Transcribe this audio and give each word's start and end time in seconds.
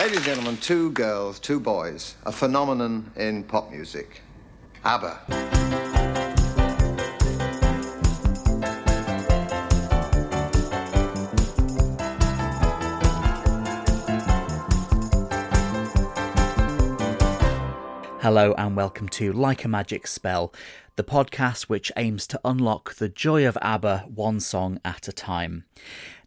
Ladies 0.00 0.16
and 0.16 0.24
gentlemen, 0.24 0.56
two 0.56 0.92
girls, 0.92 1.38
two 1.38 1.60
boys, 1.60 2.14
a 2.24 2.32
phenomenon 2.32 3.12
in 3.16 3.44
pop 3.44 3.70
music. 3.70 4.22
ABBA. 4.82 5.20
Hello 18.22 18.54
and 18.56 18.74
welcome 18.74 19.06
to 19.10 19.34
Like 19.34 19.66
a 19.66 19.68
Magic 19.68 20.06
Spell, 20.06 20.50
the 20.96 21.04
podcast 21.04 21.64
which 21.64 21.92
aims 21.98 22.26
to 22.28 22.40
unlock 22.42 22.94
the 22.94 23.10
joy 23.10 23.46
of 23.46 23.58
ABBA 23.60 24.06
one 24.14 24.40
song 24.40 24.80
at 24.82 25.08
a 25.08 25.12
time. 25.12 25.64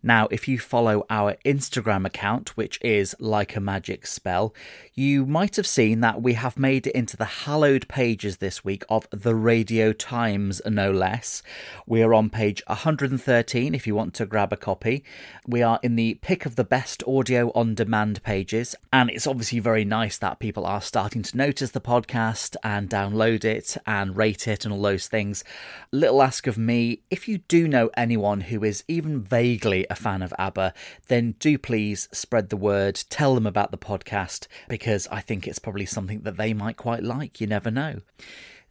Now, 0.06 0.28
if 0.32 0.50
you 0.50 0.60
follow 0.60 1.06
our 1.10 1.38
Instagram 1.46 2.06
account, 2.06 2.58
which 2.58 2.78
is 2.82 3.16
like 3.20 3.56
a 3.56 3.62
magic 3.62 4.06
spell, 4.06 4.54
you 4.94 5.26
might 5.26 5.56
have 5.56 5.66
seen 5.66 6.02
that 6.02 6.22
we 6.22 6.34
have 6.34 6.60
made 6.60 6.86
it 6.88 6.94
into 6.94 7.16
the 7.16 7.24
hallowed 7.24 7.88
pages 7.88 8.38
this 8.38 8.66
week 8.66 8.84
of 8.90 9.08
the 9.12 9.34
Radio 9.34 9.94
Times, 9.94 10.62
no 10.66 10.92
less. 10.92 11.42
We 11.88 12.04
are 12.04 12.14
on 12.14 12.30
page 12.30 12.62
113 12.68 13.74
if 13.74 13.88
you 13.88 13.96
want 13.96 14.14
to 14.16 14.26
grab 14.26 14.52
a 14.52 14.58
copy. 14.58 15.06
We 15.48 15.62
are 15.62 15.80
in 15.82 15.96
the 15.96 16.16
pick 16.16 16.46
of 16.46 16.58
the 16.58 16.66
best 16.66 17.02
audio 17.08 17.50
on 17.56 17.74
demand 17.74 18.22
pages, 18.24 18.76
and 18.92 19.10
it's 19.10 19.26
obviously 19.26 19.60
very 19.60 19.86
nice 19.86 20.18
that 20.18 20.40
people 20.40 20.66
are 20.66 20.82
starting 20.82 21.24
to 21.24 21.38
notice 21.38 21.72
the 21.72 21.80
podcast 21.80 22.58
and 22.62 22.90
download 22.90 23.46
it 23.46 23.78
and 23.88 24.18
rate 24.18 24.50
it 24.50 24.66
and 24.66 24.74
all 24.74 24.82
those 24.82 25.08
things. 25.08 25.46
Little 25.94 26.22
ask 26.22 26.46
of 26.46 26.58
me 26.58 27.04
if 27.10 27.30
you 27.30 27.38
do 27.38 27.70
know 27.70 27.90
anyone 27.96 28.42
who 28.42 28.66
is 28.66 28.84
even 28.90 29.22
vaguely 29.22 29.88
a 29.94 29.96
fan 29.96 30.22
of 30.22 30.34
ABBA, 30.38 30.74
then 31.08 31.36
do 31.40 31.58
please 31.58 32.10
spread 32.12 32.50
the 32.50 32.58
word, 32.58 32.96
tell 33.10 33.36
them 33.36 33.48
about 33.48 33.72
the 33.72 33.78
podcast, 33.78 34.48
because 34.68 35.08
I 35.10 35.22
think 35.22 35.48
it's 35.48 35.60
probably 35.60 35.86
something 35.86 36.22
that 36.24 36.36
they 36.36 36.54
might 36.54 36.76
quite 36.76 37.04
like. 37.04 37.40
You 37.40 37.48
never 37.48 37.72
know. 37.72 38.02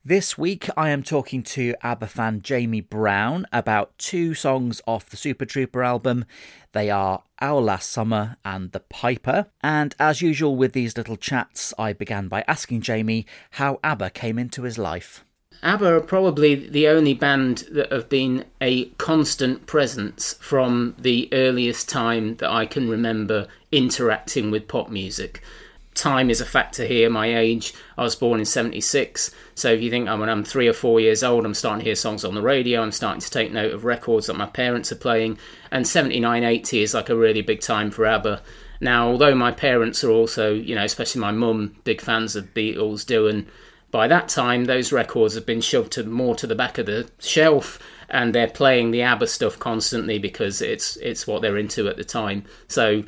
This 0.04 0.36
week, 0.36 0.68
I 0.76 0.90
am 0.90 1.04
talking 1.04 1.44
to 1.44 1.76
ABBA 1.80 2.08
fan 2.08 2.42
Jamie 2.42 2.80
Brown 2.80 3.46
about 3.52 3.96
two 3.98 4.34
songs 4.34 4.82
off 4.84 5.08
the 5.08 5.16
Super 5.16 5.44
Trooper 5.44 5.84
album. 5.84 6.24
They 6.72 6.90
are 6.90 7.22
Our 7.40 7.60
Last 7.60 7.88
Summer 7.88 8.36
and 8.44 8.72
The 8.72 8.80
Piper. 8.80 9.46
And 9.62 9.94
as 10.00 10.20
usual 10.20 10.56
with 10.56 10.72
these 10.72 10.96
little 10.96 11.16
chats, 11.16 11.72
I 11.78 11.92
began 11.92 12.26
by 12.26 12.44
asking 12.48 12.80
Jamie 12.80 13.26
how 13.52 13.78
ABBA 13.84 14.10
came 14.10 14.40
into 14.40 14.64
his 14.64 14.76
life. 14.76 15.24
ABBA 15.64 15.96
are 15.96 16.00
probably 16.00 16.56
the 16.56 16.88
only 16.88 17.14
band 17.14 17.68
that 17.70 17.92
have 17.92 18.08
been 18.08 18.44
a 18.60 18.86
constant 18.98 19.64
presence 19.66 20.34
from 20.40 20.96
the 20.98 21.28
earliest 21.30 21.88
time 21.88 22.34
that 22.36 22.50
I 22.50 22.66
can 22.66 22.88
remember 22.88 23.46
interacting 23.70 24.50
with 24.50 24.66
pop 24.66 24.90
music. 24.90 25.40
Time 25.94 26.30
is 26.30 26.40
a 26.40 26.46
factor 26.46 26.84
here, 26.84 27.08
my 27.08 27.36
age. 27.36 27.74
I 27.96 28.02
was 28.02 28.16
born 28.16 28.40
in 28.40 28.46
76, 28.46 29.32
so 29.54 29.70
if 29.70 29.80
you 29.80 29.88
think 29.88 30.08
oh, 30.08 30.18
when 30.18 30.28
I'm 30.28 30.42
three 30.42 30.66
or 30.66 30.72
four 30.72 30.98
years 30.98 31.22
old, 31.22 31.44
I'm 31.44 31.54
starting 31.54 31.80
to 31.80 31.84
hear 31.84 31.94
songs 31.94 32.24
on 32.24 32.34
the 32.34 32.42
radio, 32.42 32.82
I'm 32.82 32.90
starting 32.90 33.20
to 33.20 33.30
take 33.30 33.52
note 33.52 33.72
of 33.72 33.84
records 33.84 34.26
that 34.26 34.34
my 34.34 34.46
parents 34.46 34.90
are 34.90 34.96
playing, 34.96 35.38
and 35.70 35.86
79, 35.86 36.42
80 36.42 36.82
is 36.82 36.94
like 36.94 37.08
a 37.08 37.16
really 37.16 37.42
big 37.42 37.60
time 37.60 37.92
for 37.92 38.04
ABBA. 38.04 38.42
Now, 38.80 39.10
although 39.10 39.36
my 39.36 39.52
parents 39.52 40.02
are 40.02 40.10
also, 40.10 40.52
you 40.52 40.74
know, 40.74 40.82
especially 40.82 41.20
my 41.20 41.30
mum, 41.30 41.76
big 41.84 42.00
fans 42.00 42.34
of 42.34 42.52
Beatles, 42.52 43.04
Dylan, 43.04 43.46
by 43.92 44.08
that 44.08 44.28
time, 44.28 44.64
those 44.64 44.90
records 44.90 45.34
have 45.34 45.44
been 45.44 45.60
shoved 45.60 45.92
to 45.92 46.04
more 46.04 46.34
to 46.36 46.46
the 46.46 46.54
back 46.54 46.78
of 46.78 46.86
the 46.86 47.08
shelf, 47.20 47.78
and 48.08 48.34
they're 48.34 48.48
playing 48.48 48.90
the 48.90 49.02
ABBA 49.02 49.26
stuff 49.26 49.58
constantly 49.58 50.18
because 50.18 50.62
it's 50.62 50.96
it's 50.96 51.26
what 51.26 51.42
they're 51.42 51.58
into 51.58 51.86
at 51.88 51.98
the 51.98 52.04
time. 52.04 52.44
So 52.68 53.04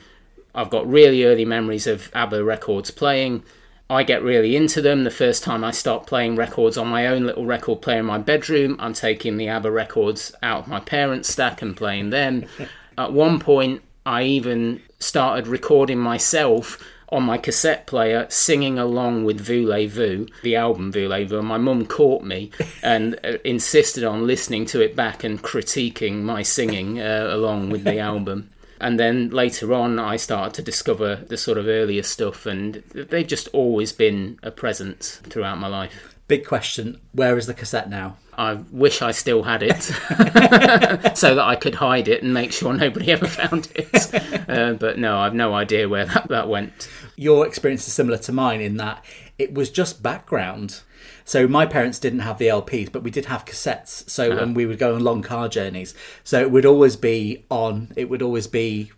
I've 0.55 0.71
got 0.71 0.87
really 0.87 1.25
early 1.25 1.47
memories 1.47 1.87
of 1.87 2.11
ABBA 2.15 2.45
records 2.45 2.91
playing. 2.91 3.43
I 3.89 4.03
get 4.03 4.23
really 4.23 4.57
into 4.57 4.83
them. 4.83 5.05
The 5.05 5.11
first 5.11 5.43
time 5.43 5.65
I 5.65 5.71
start 5.71 6.07
playing 6.07 6.37
records 6.37 6.77
on 6.77 6.89
my 6.89 7.07
own 7.07 7.25
little 7.25 7.47
record 7.47 7.81
player 7.81 8.01
in 8.01 8.07
my 8.07 8.19
bedroom, 8.19 8.77
I'm 8.79 8.93
taking 8.93 9.39
the 9.39 9.48
ABBA 9.48 9.70
records 9.70 10.35
out 10.42 10.61
of 10.61 10.69
my 10.69 10.81
parents' 10.81 11.31
stack 11.31 11.63
and 11.63 11.75
playing 11.77 12.11
them. 12.11 12.45
At 12.98 13.13
one 13.13 13.41
point, 13.41 13.83
I 14.05 14.23
even 14.25 14.83
started 14.98 15.47
recording 15.47 15.98
myself 15.98 16.79
on 17.14 17.23
my 17.23 17.39
cassette 17.39 17.86
player 17.86 18.27
singing 18.29 18.79
along 18.79 19.25
with 19.25 19.41
Voulez-Vous, 19.41 20.27
the 20.42 20.57
album 20.57 20.91
Voulez-Vous. 20.91 21.42
My 21.42 21.58
mum 21.58 21.86
caught 21.86 22.25
me 22.25 22.51
and 22.83 23.19
uh, 23.25 23.39
insisted 23.45 24.05
on 24.05 24.27
listening 24.27 24.67
to 24.67 24.80
it 24.80 24.97
back 24.97 25.23
and 25.23 25.42
critiquing 25.42 26.23
my 26.23 26.42
singing 26.42 27.01
uh, 27.01 27.29
along 27.30 27.70
with 27.70 27.85
the 27.85 27.98
album. 28.11 28.51
And 28.80 28.98
then 28.98 29.30
later 29.30 29.73
on, 29.73 29.98
I 29.98 30.17
started 30.17 30.55
to 30.55 30.63
discover 30.63 31.17
the 31.17 31.36
sort 31.36 31.57
of 31.57 31.69
earlier 31.69 32.02
stuff, 32.02 32.45
and 32.45 32.83
they've 32.92 33.27
just 33.27 33.48
always 33.48 33.92
been 33.92 34.39
a 34.42 34.51
presence 34.51 35.17
throughout 35.17 35.58
my 35.58 35.69
life. 35.69 36.14
Big 36.27 36.46
question 36.46 37.01
where 37.12 37.36
is 37.36 37.46
the 37.46 37.55
cassette 37.55 37.90
now? 37.90 38.17
I 38.36 38.55
wish 38.73 39.02
I 39.02 39.12
still 39.12 39.42
had 39.45 39.62
it 39.62 39.83
so 41.17 41.35
that 41.35 41.45
I 41.45 41.55
could 41.55 41.77
hide 41.77 42.08
it 42.08 42.23
and 42.23 42.35
make 42.35 42.52
sure 42.52 42.73
nobody 42.73 43.12
ever 43.12 43.27
found 43.27 43.68
it. 43.74 44.48
Uh, 44.48 44.73
but 44.73 44.98
no, 44.98 45.18
I've 45.18 45.34
no 45.34 45.55
idea 45.55 45.89
where 45.89 46.07
that, 46.07 46.29
that 46.29 46.48
went. 46.48 46.89
Your 47.17 47.46
experience 47.46 47.86
is 47.86 47.95
similar 47.95 48.18
to 48.18 48.33
mine 48.33 48.61
in 48.61 48.77
that 48.79 49.05
it 49.39 49.55
was 49.55 49.70
just 49.70 50.02
background. 50.02 50.80
So 51.24 51.46
my 51.46 51.64
parents 51.67 51.98
didn't 51.98 52.20
have 52.20 52.39
the 52.39 52.48
LPs, 52.48 52.90
but 52.90 53.02
we 53.02 53.11
did 53.11 53.27
have 53.27 53.45
cassettes. 53.45 54.08
So 54.11 54.33
Uh-huh. 54.33 54.42
and 54.42 54.57
we 54.57 54.67
would 54.67 54.79
go 54.79 54.95
on 54.95 55.05
long 55.05 55.23
car 55.23 55.48
journeys. 55.48 55.95
So 56.24 56.40
it 56.40 56.51
would 56.51 56.67
always 56.67 56.96
be 56.96 57.45
on. 57.51 57.92
It 57.96 58.08
would 58.11 58.23
always 58.23 58.46
be 58.46 58.90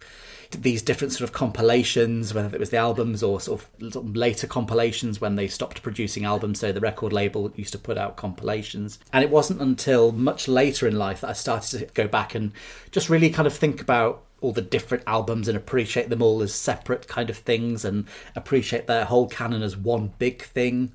these 0.62 0.82
different 0.82 1.12
sort 1.12 1.28
of 1.28 1.32
compilations, 1.32 2.34
whether 2.34 2.54
it 2.54 2.60
was 2.60 2.70
the 2.70 2.76
albums 2.76 3.22
or 3.22 3.40
sort 3.40 3.60
of 3.80 4.16
later 4.16 4.46
compilations 4.46 5.20
when 5.20 5.36
they 5.36 5.48
stopped 5.48 5.82
producing 5.82 6.24
albums. 6.24 6.60
So 6.60 6.72
the 6.72 6.80
record 6.80 7.12
label 7.12 7.52
used 7.56 7.72
to 7.72 7.78
put 7.78 7.98
out 7.98 8.16
compilations, 8.16 8.98
and 9.12 9.22
it 9.22 9.30
wasn't 9.30 9.60
until 9.60 10.12
much 10.12 10.48
later 10.48 10.86
in 10.86 10.98
life 10.98 11.20
that 11.20 11.30
I 11.30 11.34
started 11.34 11.78
to 11.78 11.86
go 11.94 12.08
back 12.08 12.34
and 12.34 12.52
just 12.90 13.08
really 13.08 13.30
kind 13.30 13.46
of 13.46 13.54
think 13.54 13.80
about 13.80 14.22
all 14.40 14.52
the 14.52 14.62
different 14.62 15.02
albums 15.06 15.48
and 15.48 15.56
appreciate 15.56 16.10
them 16.10 16.22
all 16.22 16.42
as 16.42 16.54
separate 16.54 17.08
kind 17.08 17.30
of 17.30 17.38
things 17.38 17.84
and 17.84 18.06
appreciate 18.34 18.86
their 18.86 19.04
whole 19.04 19.28
canon 19.28 19.62
as 19.62 19.76
one 19.76 20.12
big 20.18 20.42
thing. 20.42 20.92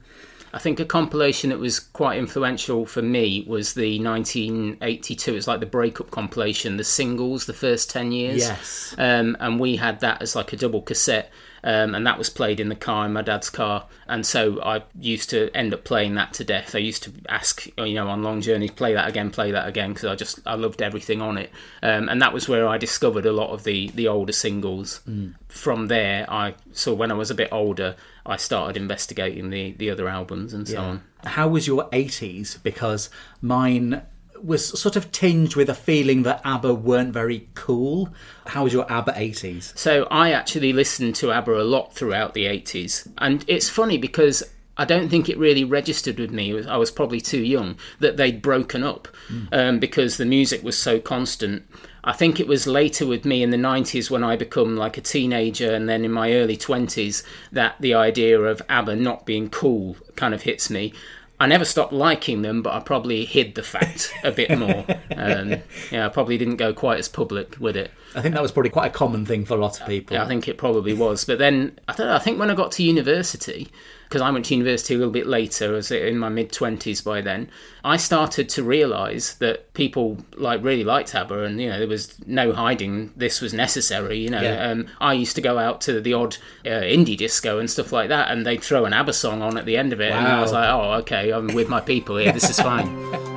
I 0.54 0.60
think 0.60 0.80
a 0.80 0.86
compilation 0.86 1.50
that 1.50 1.60
was 1.60 1.80
quite 1.80 2.20
influential 2.20 2.86
for 2.86 3.02
me 3.02 3.46
was 3.48 3.74
the 3.74 4.04
1982. 4.04 5.36
It's 5.36 5.48
like 5.48 5.62
the 5.62 5.66
breakup 5.66 6.12
compilation, 6.12 6.78
the 6.78 6.84
singles, 6.84 7.46
the 7.46 7.54
first 7.54 7.90
10 7.90 8.12
years. 8.12 8.40
Yes. 8.40 8.96
Um, 8.98 9.38
and 9.40 9.60
we 9.60 9.78
had 9.78 10.02
that 10.02 10.22
as 10.22 10.36
like 10.36 10.52
a 10.52 10.58
double 10.58 10.82
cassette. 10.82 11.32
Um, 11.64 11.94
and 11.94 12.08
that 12.08 12.18
was 12.18 12.30
played 12.30 12.60
in 12.60 12.70
the 12.70 12.76
car 12.76 13.06
in 13.06 13.14
my 13.14 13.22
dad's 13.22 13.50
car, 13.50 13.86
and 14.08 14.26
so 14.26 14.62
I 14.64 14.84
used 15.00 15.30
to 15.30 15.56
end 15.56 15.74
up 15.74 15.84
playing 15.84 16.16
that 16.16 16.34
to 16.34 16.44
death. 16.44 16.74
I 16.74 16.80
used 16.80 17.04
to 17.04 17.12
ask, 17.30 17.68
you 17.78 17.94
know, 17.94 18.08
on 18.08 18.24
long 18.24 18.42
journeys, 18.42 18.72
play 18.72 18.94
that 18.94 19.08
again, 19.08 19.30
play 19.30 19.52
that 19.52 19.68
again, 19.68 19.94
because 19.94 20.06
I 20.06 20.16
just 20.16 20.40
I 20.46 20.56
loved 20.56 20.82
everything 20.82 21.22
on 21.22 21.38
it, 21.38 21.52
um, 21.84 22.10
and 22.10 22.22
that 22.22 22.34
was 22.34 22.50
where 22.50 22.68
I 22.68 22.78
discovered 22.78 23.26
a 23.26 23.32
lot 23.32 23.52
of 23.52 23.64
the 23.64 23.90
the 23.90 24.08
older 24.08 24.34
singles. 24.34 25.02
From 25.50 25.88
there, 25.88 26.26
I 26.30 26.56
so 26.72 26.94
when 26.94 27.12
I 27.12 27.16
was 27.16 27.30
a 27.30 27.36
bit 27.36 27.50
older, 27.52 27.96
I 28.26 28.38
started 28.38 28.76
investigating 28.76 29.50
the 29.52 29.74
the 29.74 29.92
other 29.92 30.08
albums 30.08 30.54
and 30.54 30.68
so 30.68 30.78
on. 30.82 31.04
How 31.26 31.48
was 31.48 31.68
your 31.68 31.88
80s? 31.92 32.62
Because 32.64 33.10
mine 33.42 34.02
was 34.44 34.80
sort 34.80 34.96
of 34.96 35.12
tinged 35.12 35.56
with 35.56 35.70
a 35.70 35.76
feeling 35.76 36.24
that 36.24 36.42
ABBA 36.44 36.74
weren't 36.74 37.14
very 37.14 37.48
cool. 37.54 38.10
How 38.48 38.64
was 38.64 38.74
your 38.74 38.92
ABBA 38.92 39.14
80s? 39.14 39.78
So 39.78 40.08
I 40.10 40.32
actually 40.32 40.74
listened 40.74 41.16
to 41.16 41.32
ABBA 41.32 41.62
a 41.62 41.64
lot 41.64 41.94
throughout 41.94 42.34
the 42.34 42.46
80s. 42.46 43.08
And 43.18 43.44
it's 43.48 43.70
funny 43.70 43.98
because 43.98 44.44
I 44.78 44.86
don't 44.86 45.10
think 45.10 45.30
it 45.30 45.38
really 45.38 45.64
registered 45.64 46.18
with 46.18 46.32
me. 46.32 46.66
I 46.66 46.78
was 46.78 46.92
probably 46.92 47.22
too 47.22 47.42
young 47.42 47.78
that 48.00 48.18
they'd 48.18 48.42
broken 48.42 48.84
up 48.84 49.08
um, 49.52 49.80
because 49.80 50.18
the 50.18 50.26
music 50.26 50.64
was 50.64 50.78
so 50.78 51.00
constant. 51.00 51.64
I 52.04 52.14
think 52.14 52.40
it 52.40 52.48
was 52.48 52.66
later 52.66 53.06
with 53.06 53.26
me 53.26 53.44
in 53.44 53.52
the 53.52 53.58
90s 53.58 54.10
when 54.10 54.24
I 54.24 54.36
become 54.36 54.76
like 54.76 54.98
a 54.98 55.02
teenager 55.02 55.72
and 55.72 55.88
then 55.88 56.04
in 56.04 56.12
my 56.12 56.34
early 56.34 56.58
20s 56.58 57.24
that 57.52 57.76
the 57.80 57.94
idea 57.94 58.40
of 58.42 58.62
ABBA 58.70 58.96
not 58.96 59.26
being 59.26 59.50
cool 59.50 59.98
kind 60.16 60.34
of 60.34 60.42
hits 60.42 60.70
me. 60.70 60.94
I 61.42 61.48
never 61.48 61.66
stopped 61.66 61.92
liking 61.92 62.44
them, 62.44 62.62
but 62.62 62.72
I 62.72 62.80
probably 62.82 63.26
hid 63.26 63.56
the 63.56 63.64
fact 63.64 64.14
a 64.24 64.32
bit 64.32 64.58
more. 64.58 64.86
Um, 65.18 65.58
yeah, 65.92 66.06
I 66.06 66.10
probably 66.10 66.38
didn't 66.38 66.56
go 66.56 66.74
quite 66.74 66.98
as 66.98 67.08
public 67.08 67.58
with 67.60 67.76
it. 67.76 67.92
I 68.16 68.22
think 68.22 68.34
that 68.36 68.42
was 68.42 68.52
probably 68.52 68.72
quite 68.72 68.88
a 68.88 68.94
common 68.94 69.26
thing 69.26 69.46
for 69.46 69.54
a 69.56 69.58
lot 69.62 69.80
of 69.80 69.88
people. 69.88 70.16
Yeah, 70.16 70.24
I 70.24 70.28
think 70.28 70.48
it 70.48 70.58
probably 70.58 70.94
was. 70.94 71.24
But 71.26 71.40
then 71.40 71.80
I 71.88 71.94
don't 71.94 72.08
know, 72.08 72.16
I 72.16 72.20
think 72.20 72.40
when 72.40 72.52
I 72.52 72.56
got 72.56 72.72
to 72.74 72.84
university, 72.84 73.70
because 74.04 74.22
I 74.22 74.30
went 74.30 74.46
to 74.48 74.54
university 74.56 74.96
a 74.96 74.98
little 74.98 75.14
bit 75.14 75.28
later, 75.28 75.70
I 75.70 75.76
was 75.76 75.92
in 75.92 76.18
my 76.18 76.28
mid 76.28 76.52
twenties 76.52 77.00
by 77.02 77.22
then, 77.22 77.50
I 77.86 77.96
started 77.96 78.50
to 78.50 78.64
realise 78.64 79.36
that 79.36 79.74
people 79.74 80.18
like 80.36 80.62
really 80.62 80.84
liked 80.84 81.16
ABBA, 81.16 81.44
and 81.44 81.62
you 81.62 81.70
know 81.70 81.80
there 81.80 81.88
was 81.88 82.14
no 82.28 82.52
hiding 82.52 83.14
this 83.16 83.40
was 83.40 83.54
necessary. 83.54 84.18
You 84.20 84.30
know, 84.30 84.42
Yeah. 84.42 84.70
um, 84.72 84.88
I 85.00 85.14
used 85.14 85.36
to 85.38 85.42
go 85.42 85.58
out 85.58 85.80
to 85.82 86.02
the 86.02 86.14
odd 86.14 86.36
uh, 86.66 86.70
indie 86.70 87.18
disco 87.18 87.60
and 87.60 87.70
stuff 87.72 87.94
like 87.94 88.10
that, 88.10 88.30
and 88.30 88.46
they'd 88.46 88.62
throw 88.62 88.84
an 88.84 88.92
ABBA 88.94 89.14
song 89.14 89.42
on 89.42 89.58
at 89.58 89.66
the 89.66 89.78
end 89.78 89.94
of 89.94 90.02
it, 90.02 90.12
and 90.12 90.28
I 90.28 90.42
was 90.42 90.52
like, 90.52 90.68
oh, 90.70 90.92
okay, 91.02 91.32
I'm 91.32 91.48
with 91.56 91.70
my 91.70 91.80
people 91.80 92.18
here. 92.18 92.34
This 92.34 92.50
is 92.50 92.60
fine. 92.60 92.90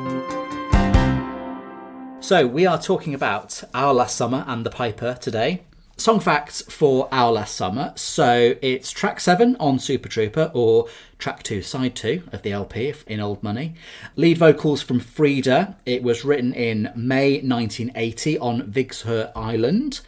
So 2.24 2.46
we 2.46 2.64
are 2.64 2.80
talking 2.80 3.12
about 3.12 3.62
Our 3.74 3.92
Last 3.92 4.16
Summer 4.16 4.46
and 4.48 4.64
The 4.64 4.70
Piper 4.70 5.12
today. 5.20 5.60
Song 5.98 6.20
facts 6.20 6.62
for 6.62 7.06
Our 7.12 7.30
Last 7.30 7.54
Summer. 7.54 7.92
So 7.96 8.54
it's 8.62 8.90
track 8.90 9.20
seven 9.20 9.56
on 9.60 9.78
Super 9.78 10.08
Trooper, 10.08 10.50
or 10.54 10.88
track 11.18 11.42
two, 11.42 11.60
side 11.60 11.94
two 11.94 12.22
of 12.32 12.40
the 12.40 12.52
LP 12.52 12.94
in 13.06 13.20
Old 13.20 13.42
Money. 13.42 13.74
Lead 14.16 14.38
vocals 14.38 14.80
from 14.80 15.00
Frida. 15.00 15.76
It 15.84 16.02
was 16.02 16.24
written 16.24 16.54
in 16.54 16.90
May 16.96 17.42
1980 17.42 18.38
on 18.38 18.72
Viggsö 18.72 19.30
Island. 19.36 20.00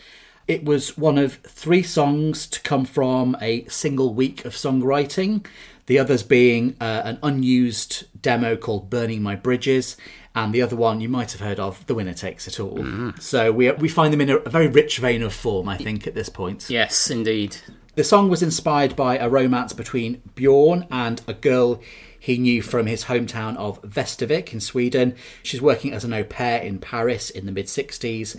It 0.48 0.64
was 0.64 0.96
one 0.96 1.18
of 1.18 1.34
three 1.34 1.82
songs 1.82 2.46
to 2.46 2.62
come 2.62 2.86
from 2.86 3.36
a 3.42 3.66
single 3.66 4.14
week 4.14 4.46
of 4.46 4.54
songwriting, 4.54 5.44
the 5.84 5.98
others 5.98 6.22
being 6.22 6.76
uh, 6.80 7.02
an 7.04 7.18
unused 7.22 8.04
demo 8.22 8.56
called 8.56 8.88
Burning 8.88 9.22
My 9.22 9.34
Bridges, 9.36 9.96
and 10.36 10.52
the 10.52 10.60
other 10.60 10.76
one 10.76 11.00
you 11.00 11.08
might 11.08 11.32
have 11.32 11.40
heard 11.40 11.58
of, 11.58 11.84
The 11.86 11.94
Winner 11.94 12.12
Takes 12.12 12.46
It 12.46 12.60
All. 12.60 12.76
Mm. 12.76 13.20
So 13.20 13.50
we, 13.50 13.72
we 13.72 13.88
find 13.88 14.12
them 14.12 14.20
in 14.20 14.28
a, 14.28 14.36
a 14.36 14.50
very 14.50 14.68
rich 14.68 14.98
vein 14.98 15.22
of 15.22 15.32
form, 15.32 15.66
I 15.66 15.78
think, 15.78 16.06
at 16.06 16.14
this 16.14 16.28
point. 16.28 16.66
Yes, 16.68 17.10
indeed. 17.10 17.56
The 17.94 18.04
song 18.04 18.28
was 18.28 18.42
inspired 18.42 18.94
by 18.94 19.16
a 19.16 19.30
romance 19.30 19.72
between 19.72 20.20
Bjorn 20.34 20.86
and 20.90 21.22
a 21.26 21.32
girl 21.32 21.80
he 22.20 22.36
knew 22.36 22.60
from 22.60 22.84
his 22.84 23.04
hometown 23.04 23.56
of 23.56 23.80
Västervik 23.80 24.52
in 24.52 24.60
Sweden. 24.60 25.14
She's 25.42 25.62
working 25.62 25.94
as 25.94 26.04
an 26.04 26.12
au 26.12 26.22
pair 26.22 26.60
in 26.60 26.80
Paris 26.80 27.30
in 27.30 27.46
the 27.46 27.52
mid 27.52 27.66
60s. 27.66 28.38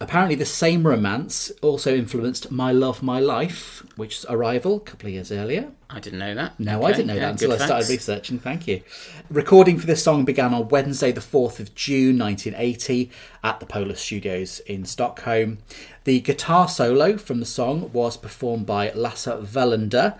Apparently, 0.00 0.36
the 0.36 0.44
same 0.44 0.86
romance 0.86 1.50
also 1.60 1.92
influenced 1.94 2.52
My 2.52 2.70
Love, 2.70 3.02
My 3.02 3.18
Life, 3.18 3.84
which 3.96 4.18
is 4.18 4.26
Arrival 4.28 4.76
a 4.76 4.80
couple 4.80 5.08
of 5.08 5.14
years 5.14 5.32
earlier. 5.32 5.72
I 5.90 5.98
didn't 5.98 6.20
know 6.20 6.36
that. 6.36 6.60
No, 6.60 6.84
I 6.84 6.92
didn't 6.92 7.08
know 7.08 7.14
yeah, 7.14 7.20
that 7.20 7.30
until 7.32 7.52
I 7.52 7.56
started 7.56 7.74
facts. 7.78 7.90
researching. 7.90 8.38
Thank 8.38 8.68
you. 8.68 8.82
Recording 9.28 9.76
for 9.76 9.86
this 9.88 10.04
song 10.04 10.24
began 10.24 10.54
on 10.54 10.68
Wednesday, 10.68 11.10
the 11.10 11.20
4th 11.20 11.58
of 11.58 11.74
June 11.74 12.16
1980, 12.16 13.10
at 13.42 13.58
the 13.58 13.66
Polar 13.66 13.96
Studios 13.96 14.60
in 14.60 14.84
Stockholm. 14.84 15.58
The 16.04 16.20
guitar 16.20 16.68
solo 16.68 17.16
from 17.16 17.40
the 17.40 17.46
song 17.46 17.90
was 17.92 18.16
performed 18.16 18.66
by 18.66 18.92
Lasse 18.92 19.26
Wellander. 19.26 20.16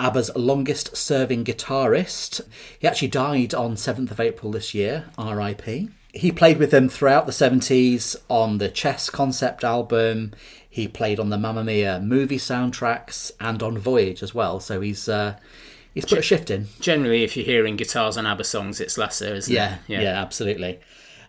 ABBA's 0.00 0.34
longest 0.34 0.96
serving 0.96 1.44
guitarist. 1.44 2.40
He 2.80 2.88
actually 2.88 3.08
died 3.08 3.54
on 3.54 3.76
7th 3.76 4.10
of 4.10 4.18
April 4.18 4.50
this 4.50 4.74
year, 4.74 5.04
RIP. 5.16 5.90
He 6.12 6.32
played 6.32 6.58
with 6.58 6.70
them 6.70 6.88
throughout 6.88 7.26
the 7.26 7.32
70s 7.32 8.16
on 8.28 8.58
the 8.58 8.68
Chess 8.68 9.10
concept 9.10 9.62
album. 9.64 10.32
He 10.68 10.88
played 10.88 11.20
on 11.20 11.30
the 11.30 11.38
Mamma 11.38 11.62
Mia 11.64 12.00
movie 12.00 12.38
soundtracks 12.38 13.30
and 13.40 13.62
on 13.62 13.78
Voyage 13.78 14.22
as 14.22 14.34
well. 14.34 14.60
So 14.60 14.80
he's 14.80 15.08
uh, 15.08 15.36
he's 15.94 16.04
put 16.06 16.18
a 16.18 16.22
shift 16.22 16.50
in. 16.50 16.66
Generally, 16.80 17.24
if 17.24 17.36
you're 17.36 17.46
hearing 17.46 17.76
guitars 17.76 18.16
on 18.16 18.26
ABBA 18.26 18.44
songs, 18.44 18.80
it's 18.80 18.98
Lasse, 18.98 19.22
isn't 19.22 19.52
Yeah, 19.54 19.74
it? 19.74 19.80
yeah, 19.88 20.00
yeah, 20.02 20.20
absolutely. 20.22 20.80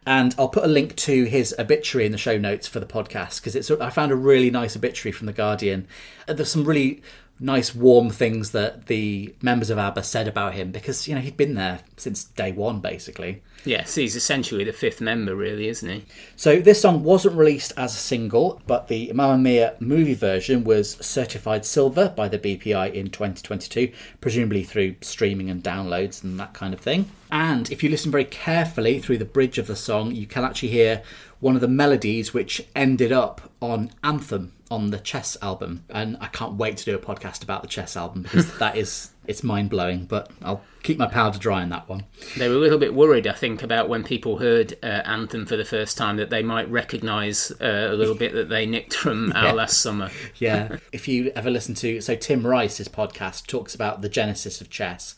And 0.06 0.34
I'll 0.40 0.50
put 0.50 0.64
a 0.64 0.68
link 0.68 0.96
to 0.98 1.26
his 1.26 1.54
obituary 1.60 2.08
in 2.08 2.12
the 2.12 2.18
show 2.18 2.38
notes 2.40 2.68
for 2.68 2.80
the 2.80 2.88
podcast 2.88 3.40
because 3.40 3.56
it's. 3.56 3.70
I 3.70 3.92
found 3.92 4.12
a 4.12 4.16
really 4.16 4.50
nice 4.50 4.76
obituary 4.76 5.12
from 5.14 5.28
the 5.28 5.34
Guardian. 5.34 5.88
Uh, 6.28 6.34
There's 6.34 6.50
some 6.52 6.64
really 6.66 7.04
nice, 7.42 7.74
warm 7.74 8.12
things 8.12 8.52
that 8.52 8.86
the 8.86 9.34
members 9.42 9.70
of 9.70 9.78
ABBA 9.78 10.04
said 10.04 10.28
about 10.28 10.54
him 10.54 10.72
because 10.72 11.08
you 11.08 11.16
know 11.16 11.22
he'd 11.22 11.36
been 11.36 11.56
there 11.56 11.80
since 11.98 12.24
day 12.24 12.52
one, 12.52 12.80
basically. 12.80 13.42
Yes, 13.66 13.96
he's 13.96 14.16
essentially 14.16 14.64
the 14.64 14.74
fifth 14.74 15.02
member, 15.02 15.36
really, 15.36 15.68
isn't 15.68 15.90
he? 15.90 16.06
So 16.36 16.62
this 16.62 16.82
song 16.82 17.04
wasn't 17.04 17.36
released 17.36 17.74
as 17.78 17.94
a 17.94 18.00
single, 18.00 18.62
but 18.66 18.88
the 18.88 19.12
Mamma 19.14 19.38
Mia 19.38 19.76
movie 19.80 20.14
version 20.14 20.64
was 20.64 20.94
certified 20.96 21.66
silver 21.66 22.10
by 22.16 22.28
the 22.28 22.40
BPI 22.40 22.94
in 22.94 23.10
2022, 23.10 23.92
presumably 24.20 24.64
through 24.64 24.96
streaming 25.02 25.50
and 25.50 25.64
downloads 25.64 26.24
and 26.24 26.40
that 26.40 26.54
kind 26.54 26.74
of 26.74 26.80
thing. 26.80 27.12
And 27.32 27.72
if 27.72 27.84
you 27.84 27.90
listen 27.90 28.12
very 28.12 28.26
carefully 28.26 29.00
through 29.00 29.20
the 29.20 29.26
bridge 29.26 29.58
of 29.58 29.68
the 29.68 29.76
song, 29.76 30.12
you 30.12 30.26
can 30.26 30.44
actually 30.44 30.70
hear 30.70 31.04
one 31.40 31.56
of 31.56 31.62
the 31.62 31.68
melodies 31.68 32.34
which 32.34 32.68
ended 32.76 33.12
up 33.12 33.52
on 33.62 33.92
Anthem 34.04 34.54
on 34.72 34.90
the 34.90 34.98
Chess 34.98 35.38
album. 35.42 35.84
And 35.90 36.18
I 36.22 36.28
can't 36.28 36.54
wait 36.54 36.78
to 36.78 36.86
do 36.86 36.96
a 36.96 37.00
podcast 37.00 37.44
about 37.44 37.62
the 37.62 37.68
Chess 37.68 37.96
album 37.96 38.24
because 38.24 38.58
that 38.58 38.78
is 38.78 39.12
it's 39.28 39.44
mind 39.44 39.70
blowing. 39.70 40.06
But 40.06 40.32
I'll 40.42 40.62
keep 40.84 40.98
my 40.98 41.08
powder 41.08 41.38
dry 41.38 41.62
on 41.62 41.70
that 41.70 41.88
one. 41.88 42.06
They 42.38 42.50
were 42.50 42.56
a 42.56 42.60
little 42.60 42.78
bit 42.78 42.94
worried, 42.94 43.28
I 43.28 43.34
think, 43.34 43.64
about 43.64 43.90
when 43.90 44.04
people 44.04 44.38
heard 44.38 44.74
uh, 44.84 45.02
Anthem 45.06 45.46
for 45.46 45.56
the 45.56 45.66
first 45.66 45.98
time 45.98 46.18
that 46.18 46.30
they 46.30 46.44
might 46.44 46.70
recognise 46.70 47.52
uh, 47.62 47.90
a 47.92 47.96
little 47.96 48.16
bit 48.16 48.34
that 48.34 48.50
they 48.50 48.66
nicked 48.66 48.96
from 48.96 49.32
our 49.36 49.54
last 49.54 49.82
summer. 49.82 50.10
yeah. 50.38 50.78
if 50.92 51.08
you 51.08 51.32
ever 51.36 51.50
listen 51.50 51.76
to, 51.76 52.02
so 52.02 52.16
Tim 52.16 52.46
Rice's 52.46 52.88
podcast 52.88 53.48
talks 53.48 53.76
about 53.76 54.02
the 54.02 54.10
genesis 54.10 54.62
of 54.62 54.70
chess, 54.70 55.16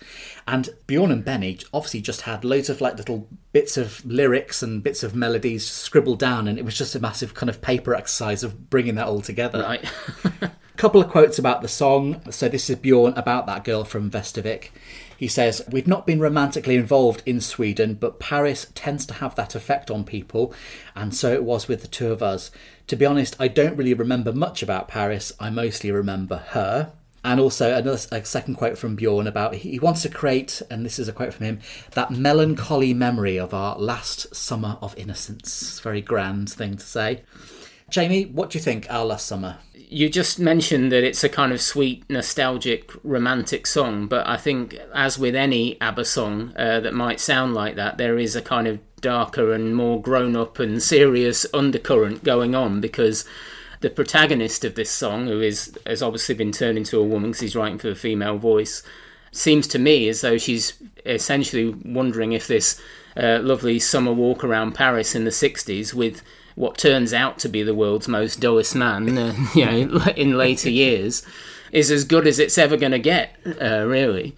and 0.48 0.70
Bjorn 0.88 1.12
and 1.12 1.24
Benny 1.24 1.60
obviously 1.74 2.02
just 2.02 2.22
had 2.22 2.44
loads 2.44 2.70
of 2.70 2.82
like 2.82 2.98
little 2.98 3.28
bits 3.52 3.78
of 3.78 4.04
lyrics 4.06 4.64
and 4.64 4.84
bits 4.84 5.04
of 5.04 5.16
melodies 5.16 5.70
scribbled 5.70 6.20
down, 6.20 6.48
and 6.48 6.58
it 6.58 6.66
was 6.66 6.78
just 6.78 6.96
a 6.96 7.00
massive 7.00 7.34
kind 7.34 7.50
of 7.50 7.62
paper 7.62 7.96
exercise 7.96 8.44
of 8.44 8.70
bringing 8.70 8.96
that 8.96 9.08
all 9.08 9.22
together. 9.22 9.62
Right. 9.62 9.86
couple 10.78 11.02
of 11.02 11.10
quotes 11.10 11.40
about 11.40 11.62
the 11.62 11.68
song. 11.68 12.22
So 12.32 12.50
this 12.50 12.70
is 12.70 12.76
Bjorn 12.78 13.14
about 13.14 13.46
that 13.48 13.64
girl 13.64 13.84
from 13.84 14.10
Västervik. 14.10 14.70
He 15.24 15.30
says, 15.30 15.64
We've 15.72 15.88
not 15.88 16.06
been 16.06 16.20
romantically 16.20 16.76
involved 16.76 17.24
in 17.26 17.40
Sweden, 17.40 17.94
but 17.94 18.20
Paris 18.20 18.68
tends 18.76 19.06
to 19.06 19.14
have 19.14 19.36
that 19.36 19.56
effect 19.56 19.90
on 19.90 20.04
people, 20.04 20.54
and 20.98 21.16
so 21.16 21.32
it 21.32 21.46
was 21.46 21.66
with 21.66 21.82
the 21.82 21.88
two 21.88 22.12
of 22.12 22.22
us. 22.22 22.52
To 22.88 22.98
be 22.98 23.06
honest, 23.06 23.38
I 23.40 23.48
don't 23.48 23.78
really 23.78 23.94
remember 23.94 24.34
much 24.34 24.62
about 24.62 24.90
Paris, 24.90 25.32
I 25.40 25.50
mostly 25.50 25.92
remember 25.92 26.44
her. 26.50 26.92
And 27.24 27.40
also 27.40 27.74
another 27.74 27.98
a 28.12 28.26
second 28.26 28.56
quote 28.56 28.78
from 28.78 28.98
Bjorn 28.98 29.26
about 29.26 29.56
he 29.56 29.80
wants 29.80 30.02
to 30.02 30.10
create, 30.10 30.62
and 30.70 30.86
this 30.86 31.00
is 31.00 31.08
a 31.08 31.14
quote 31.14 31.34
from 31.34 31.46
him, 31.46 31.62
that 31.92 32.12
melancholy 32.12 32.94
memory 32.94 33.38
of 33.38 33.54
our 33.54 33.78
last 33.80 34.36
summer 34.36 34.78
of 34.82 34.94
innocence. 34.98 35.80
Very 35.80 36.02
grand 36.02 36.52
thing 36.52 36.76
to 36.76 36.86
say. 36.86 37.24
Jamie, 37.90 38.26
what 38.26 38.50
do 38.50 38.58
you 38.58 38.62
think? 38.62 38.88
Our 38.90 39.06
last 39.06 39.26
summer. 39.26 39.60
You 39.94 40.10
just 40.10 40.40
mentioned 40.40 40.92
that 40.92 41.04
it's 41.04 41.24
a 41.24 41.30
kind 41.30 41.52
of 41.52 41.62
sweet, 41.62 42.04
nostalgic, 42.10 42.92
romantic 43.04 43.68
song, 43.68 44.08
but 44.08 44.26
I 44.28 44.38
think, 44.38 44.76
as 44.92 45.20
with 45.20 45.36
any 45.36 45.80
ABBA 45.80 46.06
song 46.06 46.52
uh, 46.58 46.80
that 46.80 46.96
might 46.96 47.20
sound 47.20 47.54
like 47.54 47.76
that, 47.76 48.00
there 48.00 48.18
is 48.18 48.36
a 48.36 48.42
kind 48.42 48.68
of 48.68 48.80
darker 49.02 49.54
and 49.54 49.76
more 49.76 50.02
grown 50.02 50.36
up 50.36 50.58
and 50.58 50.82
serious 50.82 51.46
undercurrent 51.54 52.24
going 52.24 52.56
on 52.56 52.82
because 52.82 53.24
the 53.82 53.90
protagonist 53.92 54.66
of 54.66 54.74
this 54.74 54.90
song, 54.90 55.28
who 55.28 55.40
is 55.40 55.78
has 55.86 56.02
obviously 56.02 56.34
been 56.34 56.52
turned 56.52 56.80
into 56.80 57.00
a 57.00 57.04
woman 57.04 57.30
because 57.30 57.42
he's 57.42 57.56
writing 57.56 57.78
for 57.78 57.92
a 57.92 57.96
female 57.96 58.40
voice, 58.40 58.82
seems 59.32 59.68
to 59.68 59.78
me 59.78 60.10
as 60.10 60.22
though 60.22 60.40
she's 60.40 60.74
essentially 61.06 61.70
wondering 61.86 62.32
if 62.32 62.48
this 62.48 62.82
uh, 63.16 63.38
lovely 63.44 63.78
summer 63.78 64.12
walk 64.12 64.44
around 64.44 64.74
Paris 64.74 65.14
in 65.14 65.24
the 65.24 65.30
60s 65.30 65.94
with 65.94 66.24
what 66.56 66.78
turns 66.78 67.14
out 67.14 67.40
to 67.40 67.50
be 67.50 67.64
the 67.64 67.74
world's 67.74 68.08
most 68.08 68.40
dullest 68.40 68.76
man, 68.76 69.18
uh, 69.18 69.36
you 69.56 69.66
know, 69.66 70.02
in 70.16 70.38
later 70.38 70.70
years, 70.86 71.26
is 71.72 71.90
as 71.90 72.04
good 72.04 72.28
as 72.28 72.40
it's 72.40 72.58
ever 72.58 72.78
going 72.78 72.92
to 72.92 73.00
get, 73.00 73.36
uh, 73.62 73.86
really. 73.86 74.36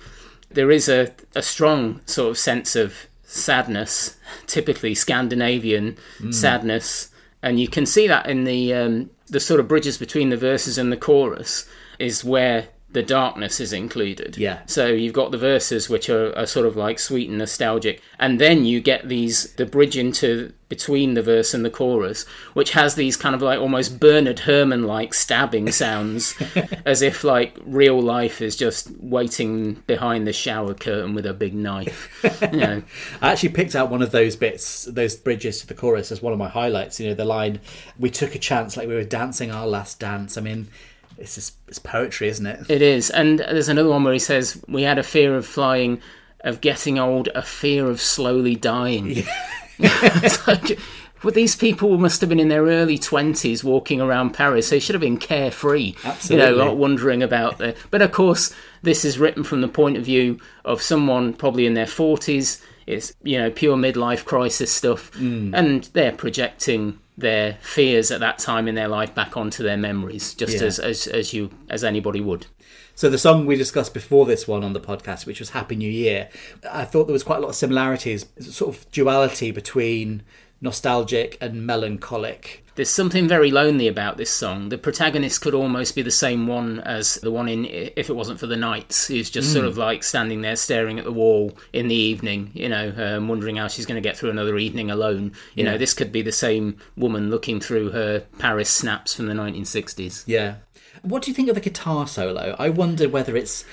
There 0.49 0.71
is 0.71 0.87
a, 0.87 1.11
a 1.35 1.41
strong 1.41 2.01
sort 2.05 2.31
of 2.31 2.37
sense 2.37 2.75
of 2.75 3.07
sadness, 3.23 4.15
typically 4.47 4.95
Scandinavian 4.95 5.97
sadness, 6.31 7.09
and 7.41 7.59
you 7.59 7.67
can 7.67 7.85
see 7.85 8.07
that 8.07 8.27
in 8.27 8.45
the 8.45 8.73
um, 8.73 9.09
the 9.27 9.39
sort 9.39 9.59
of 9.59 9.67
bridges 9.67 9.97
between 9.97 10.29
the 10.29 10.37
verses 10.37 10.77
and 10.77 10.91
the 10.91 10.97
chorus 10.97 11.67
is 11.99 12.23
where 12.23 12.67
the 12.95 13.03
darkness 13.03 13.59
is 13.59 13.73
included. 13.73 14.37
Yeah. 14.37 14.61
So 14.67 14.87
you've 14.87 15.13
got 15.13 15.31
the 15.31 15.37
verses 15.37 15.89
which 15.89 16.09
are, 16.09 16.33
are 16.37 16.45
sort 16.45 16.65
of 16.65 16.77
like 16.77 16.97
sweet 16.97 17.27
and 17.27 17.37
nostalgic, 17.37 18.01
and 18.19 18.39
then 18.39 18.63
you 18.63 18.79
get 18.79 19.09
these 19.09 19.53
the 19.55 19.65
bridge 19.65 19.97
into 19.97 20.53
between 20.69 21.13
the 21.13 21.21
verse 21.21 21.53
and 21.53 21.65
the 21.65 21.69
chorus, 21.69 22.25
which 22.53 22.71
has 22.71 22.95
these 22.95 23.17
kind 23.17 23.35
of 23.35 23.41
like 23.41 23.59
almost 23.59 23.99
Bernard 23.99 24.39
Herrmann 24.39 24.83
like 24.83 25.13
stabbing 25.13 25.71
sounds, 25.83 26.41
as 26.85 27.01
if 27.01 27.25
like 27.25 27.57
real 27.65 28.01
life 28.01 28.41
is 28.41 28.55
just 28.55 28.89
waiting 29.01 29.73
behind 29.87 30.25
the 30.25 30.33
shower 30.33 30.73
curtain 30.73 31.13
with 31.13 31.25
a 31.25 31.33
big 31.33 31.53
knife. 31.53 32.09
You 32.53 32.59
know. 32.59 32.83
I 33.21 33.33
actually 33.33 33.49
picked 33.49 33.75
out 33.75 33.91
one 33.91 34.03
of 34.03 34.11
those 34.11 34.37
bits, 34.37 34.85
those 34.85 35.17
bridges 35.17 35.59
to 35.59 35.67
the 35.67 35.73
chorus, 35.73 36.13
as 36.13 36.21
one 36.21 36.31
of 36.31 36.39
my 36.39 36.49
highlights. 36.49 36.97
You 36.97 37.09
know, 37.09 37.13
the 37.13 37.25
line, 37.25 37.59
"We 37.99 38.09
took 38.09 38.35
a 38.35 38.39
chance, 38.39 38.77
like 38.77 38.87
we 38.87 38.95
were 38.95 39.03
dancing 39.03 39.51
our 39.51 39.67
last 39.67 39.99
dance." 39.99 40.37
I 40.37 40.41
mean, 40.41 40.69
it's 41.17 41.35
just 41.35 41.55
it's 41.67 41.79
poetry, 41.79 42.27
isn't 42.27 42.45
it? 42.45 42.69
It 42.69 42.81
is, 42.81 43.09
and 43.09 43.39
there's 43.39 43.69
another 43.69 43.89
one 43.89 44.03
where 44.03 44.13
he 44.13 44.19
says, 44.19 44.61
"We 44.67 44.83
had 44.83 44.97
a 44.97 45.03
fear 45.03 45.35
of 45.35 45.45
flying, 45.45 46.01
of 46.41 46.61
getting 46.61 46.99
old, 46.99 47.29
a 47.35 47.41
fear 47.41 47.89
of 47.89 48.01
slowly 48.01 48.55
dying." 48.55 49.23
it's 49.79 50.47
like, 50.47 50.79
well, 51.23 51.33
these 51.33 51.55
people 51.55 51.97
must 51.97 52.21
have 52.21 52.29
been 52.29 52.39
in 52.39 52.49
their 52.49 52.65
early 52.65 52.97
twenties, 52.97 53.63
walking 53.63 54.01
around 54.01 54.33
Paris. 54.33 54.69
They 54.69 54.79
should 54.79 54.95
have 54.95 55.01
been 55.01 55.17
carefree, 55.17 55.95
you 56.29 56.37
know, 56.37 56.55
not 56.55 56.77
wondering 56.77 57.23
about 57.23 57.57
the. 57.57 57.75
But 57.91 58.01
of 58.01 58.11
course, 58.11 58.53
this 58.81 59.05
is 59.05 59.17
written 59.17 59.43
from 59.43 59.61
the 59.61 59.67
point 59.67 59.97
of 59.97 60.03
view 60.03 60.39
of 60.63 60.81
someone 60.81 61.33
probably 61.33 61.65
in 61.65 61.73
their 61.73 61.87
forties. 61.87 62.61
It's 62.85 63.13
you 63.23 63.39
know 63.39 63.49
pure 63.49 63.77
midlife 63.77 64.25
crisis 64.25 64.71
stuff, 64.71 65.11
mm. 65.13 65.51
and 65.53 65.85
they're 65.93 66.11
projecting 66.11 66.99
their 67.17 67.57
fears 67.61 68.11
at 68.11 68.19
that 68.19 68.39
time 68.39 68.67
in 68.67 68.75
their 68.75 68.87
life 68.89 69.15
back 69.15 69.37
onto 69.37 69.63
their 69.63 69.77
memories, 69.77 70.33
just 70.33 70.55
Yeah. 70.57 70.63
as, 70.63 70.79
as 70.79 71.07
as 71.07 71.33
you 71.33 71.49
as 71.69 71.83
anybody 71.83 72.19
would. 72.21 72.47
So 72.93 73.09
the 73.09 73.17
song 73.17 73.45
we 73.45 73.55
discussed 73.57 73.93
before 73.93 74.25
this 74.25 74.47
one 74.47 74.63
on 74.63 74.73
the 74.73 74.79
podcast, 74.81 75.25
which 75.25 75.39
was 75.39 75.49
Happy 75.51 75.75
New 75.75 75.89
Year, 75.91 76.29
I 76.69 76.85
thought 76.85 77.05
there 77.05 77.13
was 77.13 77.23
quite 77.23 77.37
a 77.37 77.41
lot 77.41 77.49
of 77.49 77.55
similarities, 77.55 78.25
sort 78.39 78.75
of 78.75 78.89
duality 78.91 79.51
between 79.51 80.23
nostalgic 80.61 81.37
and 81.41 81.65
melancholic. 81.65 82.64
There's 82.75 82.89
something 82.89 83.27
very 83.27 83.51
lonely 83.51 83.87
about 83.87 84.17
this 84.17 84.29
song. 84.29 84.67
The 84.67 84.77
protagonist 84.77 85.39
could 85.39 85.53
almost 85.53 85.95
be 85.95 86.01
the 86.01 86.11
same 86.11 86.45
one 86.45 86.81
as 86.81 87.15
the 87.15 87.31
one 87.31 87.47
in 87.47 87.63
If 87.65 88.09
It 88.09 88.15
Wasn't 88.15 88.37
for 88.37 88.47
the 88.47 88.57
Nights, 88.57 89.07
who's 89.07 89.29
just 89.29 89.53
sort 89.53 89.65
of 89.65 89.77
like 89.77 90.03
standing 90.03 90.41
there 90.41 90.57
staring 90.57 90.99
at 90.99 91.05
the 91.05 91.11
wall 91.11 91.57
in 91.71 91.87
the 91.87 91.95
evening, 91.95 92.51
you 92.53 92.67
know, 92.67 92.93
um, 92.97 93.29
wondering 93.29 93.55
how 93.55 93.69
she's 93.69 93.85
going 93.85 94.01
to 94.01 94.07
get 94.07 94.17
through 94.17 94.29
another 94.29 94.57
evening 94.57 94.91
alone. 94.91 95.31
You 95.53 95.63
know, 95.63 95.77
this 95.77 95.93
could 95.93 96.11
be 96.11 96.21
the 96.21 96.33
same 96.33 96.77
woman 96.97 97.29
looking 97.29 97.61
through 97.61 97.91
her 97.91 98.25
Paris 98.39 98.69
snaps 98.69 99.13
from 99.13 99.27
the 99.27 99.33
1960s. 99.33 100.25
Yeah. 100.27 100.55
What 101.01 101.21
do 101.21 101.31
you 101.31 101.35
think 101.35 101.47
of 101.47 101.55
the 101.55 101.61
guitar 101.61 102.07
solo? 102.07 102.57
I 102.59 102.69
wonder 102.69 103.07
whether 103.07 103.37
it's 103.37 103.63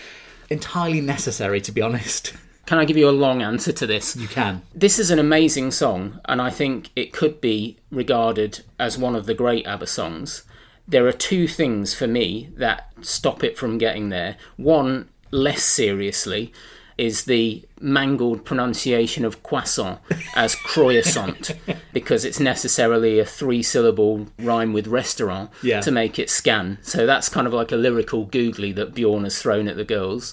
entirely 0.49 1.01
necessary, 1.01 1.61
to 1.63 1.73
be 1.73 1.83
honest. 1.83 2.35
Can 2.73 2.79
I 2.79 2.87
give 2.87 2.97
you 2.97 3.07
a 3.07 3.11
long 3.11 3.43
answer 3.43 3.71
to 3.71 3.87
this? 3.87 4.17
You 4.17 4.27
can. 4.27 4.63
This 4.75 4.99
is 4.99 5.11
an 5.11 5.19
amazing 5.19 5.73
song, 5.73 6.19
and 6.25 6.41
I 6.41 6.49
think 6.49 6.89
it 6.97 7.13
could 7.13 7.39
be 7.39 7.77
regarded 7.91 8.65
as 8.79 8.97
one 8.97 9.15
of 9.15 9.27
the 9.27 9.35
great 9.35 9.67
ABBA 9.67 9.87
songs. 9.89 10.45
There 10.89 11.07
are 11.07 11.13
two 11.13 11.47
things 11.47 11.93
for 11.95 12.07
me 12.07 12.49
that 12.57 12.91
stop 13.03 13.45
it 13.45 13.59
from 13.59 13.77
getting 13.77 14.09
there. 14.09 14.39
One, 14.57 15.11
less 15.31 15.63
seriously, 15.63 16.51
is 16.97 17.25
the 17.25 17.63
mangled 17.79 18.47
pronunciation 18.47 19.27
of 19.27 19.43
croissant 19.43 19.99
as 20.35 20.55
croissant 20.65 21.53
because 21.93 22.25
it's 22.25 22.41
necessarily 22.41 23.19
a 23.19 23.25
three 23.27 23.63
syllable 23.63 24.29
rhyme 24.39 24.73
with 24.73 24.87
restaurant 24.87 25.51
Yeah. 25.63 25.81
to 25.83 25.91
make 25.91 26.19
it 26.19 26.31
scan. 26.31 26.79
So 26.81 27.05
that's 27.05 27.29
kind 27.29 27.47
of 27.47 27.53
like 27.53 27.71
a 27.71 27.77
lyrical 27.77 28.25
googly 28.25 28.73
that 28.73 28.95
Bjorn 28.95 29.25
has 29.25 29.43
thrown 29.43 29.69
at 29.69 29.77
the 29.77 29.85
girls. 29.85 30.33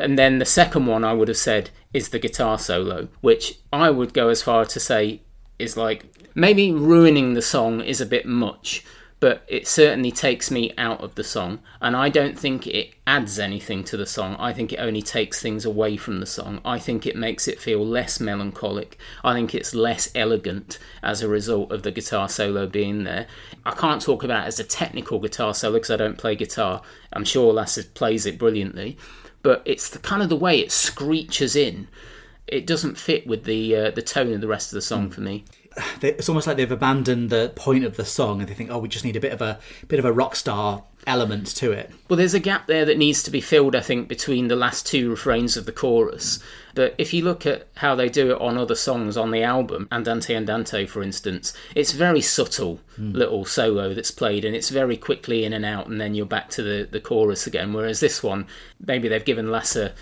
And 0.00 0.18
then 0.18 0.38
the 0.38 0.44
second 0.44 0.86
one 0.86 1.04
I 1.04 1.12
would 1.12 1.28
have 1.28 1.36
said 1.36 1.70
is 1.92 2.08
the 2.08 2.18
guitar 2.18 2.58
solo, 2.58 3.08
which 3.20 3.58
I 3.72 3.90
would 3.90 4.14
go 4.14 4.28
as 4.28 4.42
far 4.42 4.64
to 4.64 4.80
say 4.80 5.22
is 5.58 5.76
like 5.76 6.06
maybe 6.34 6.72
ruining 6.72 7.34
the 7.34 7.42
song 7.42 7.80
is 7.80 8.00
a 8.00 8.06
bit 8.06 8.26
much, 8.26 8.84
but 9.20 9.44
it 9.48 9.68
certainly 9.68 10.10
takes 10.10 10.50
me 10.50 10.72
out 10.78 11.02
of 11.02 11.14
the 11.14 11.22
song. 11.22 11.58
And 11.82 11.94
I 11.94 12.08
don't 12.08 12.38
think 12.38 12.66
it 12.66 12.94
adds 13.06 13.38
anything 13.38 13.84
to 13.84 13.96
the 13.98 14.06
song. 14.06 14.34
I 14.38 14.54
think 14.54 14.72
it 14.72 14.78
only 14.78 15.02
takes 15.02 15.42
things 15.42 15.66
away 15.66 15.98
from 15.98 16.20
the 16.20 16.26
song. 16.26 16.60
I 16.64 16.78
think 16.78 17.06
it 17.06 17.16
makes 17.16 17.46
it 17.46 17.60
feel 17.60 17.84
less 17.84 18.18
melancholic. 18.18 18.98
I 19.22 19.34
think 19.34 19.54
it's 19.54 19.74
less 19.74 20.10
elegant 20.14 20.78
as 21.02 21.22
a 21.22 21.28
result 21.28 21.70
of 21.70 21.82
the 21.82 21.90
guitar 21.90 22.30
solo 22.30 22.66
being 22.66 23.04
there. 23.04 23.26
I 23.66 23.72
can't 23.72 24.00
talk 24.00 24.24
about 24.24 24.46
as 24.46 24.58
a 24.58 24.64
technical 24.64 25.18
guitar 25.18 25.52
solo 25.52 25.74
because 25.74 25.90
I 25.90 25.96
don't 25.96 26.16
play 26.18 26.34
guitar. 26.34 26.80
I'm 27.12 27.24
sure 27.24 27.52
Lasse 27.52 27.84
plays 27.84 28.24
it 28.24 28.38
brilliantly, 28.38 28.96
but 29.42 29.62
it's 29.64 29.88
the 29.88 29.98
kind 29.98 30.22
of 30.22 30.28
the 30.28 30.36
way 30.36 30.58
it 30.60 30.72
screeches 30.72 31.56
in. 31.56 31.88
It 32.46 32.66
doesn't 32.66 32.98
fit 32.98 33.26
with 33.26 33.44
the 33.44 33.76
uh, 33.76 33.90
the 33.90 34.02
tone 34.02 34.32
of 34.32 34.40
the 34.40 34.48
rest 34.48 34.72
of 34.72 34.74
the 34.74 34.82
song 34.82 35.10
for 35.10 35.20
me. 35.20 35.44
It's 36.02 36.28
almost 36.28 36.46
like 36.46 36.56
they've 36.56 36.70
abandoned 36.70 37.30
the 37.30 37.52
point 37.54 37.84
of 37.84 37.96
the 37.96 38.04
song 38.04 38.40
and 38.40 38.48
they 38.48 38.54
think, 38.54 38.70
oh, 38.70 38.78
we 38.78 38.88
just 38.88 39.04
need 39.04 39.16
a 39.16 39.20
bit 39.20 39.32
of 39.32 39.40
a 39.40 39.60
bit 39.86 39.98
of 39.98 40.04
a 40.04 40.12
rock 40.12 40.34
star 40.34 40.82
element 41.06 41.46
to 41.56 41.72
it. 41.72 41.90
Well, 42.08 42.16
there's 42.16 42.34
a 42.34 42.40
gap 42.40 42.66
there 42.66 42.84
that 42.84 42.98
needs 42.98 43.22
to 43.22 43.30
be 43.30 43.40
filled, 43.40 43.76
I 43.76 43.80
think, 43.80 44.08
between 44.08 44.48
the 44.48 44.56
last 44.56 44.86
two 44.86 45.10
refrains 45.10 45.56
of 45.56 45.66
the 45.66 45.72
chorus. 45.72 46.40
But 46.74 46.94
if 46.98 47.12
you 47.12 47.24
look 47.24 47.46
at 47.46 47.68
how 47.76 47.94
they 47.94 48.08
do 48.08 48.30
it 48.32 48.40
on 48.40 48.56
other 48.56 48.74
songs 48.74 49.16
on 49.16 49.30
the 49.30 49.42
album, 49.42 49.88
Andante 49.90 50.34
Andante, 50.34 50.86
for 50.86 51.02
instance, 51.02 51.52
it's 51.74 51.92
very 51.92 52.20
subtle 52.20 52.80
hmm. 52.96 53.12
little 53.12 53.44
solo 53.44 53.94
that's 53.94 54.10
played 54.10 54.44
and 54.44 54.54
it's 54.54 54.70
very 54.70 54.96
quickly 54.96 55.44
in 55.44 55.52
and 55.52 55.64
out, 55.64 55.86
and 55.86 56.00
then 56.00 56.14
you're 56.14 56.26
back 56.26 56.48
to 56.50 56.62
the, 56.62 56.88
the 56.90 57.00
chorus 57.00 57.46
again. 57.46 57.72
Whereas 57.72 58.00
this 58.00 58.22
one, 58.22 58.46
maybe 58.84 59.08
they've 59.08 59.24
given 59.24 59.50
Lasse 59.50 59.76
carte 59.76 59.92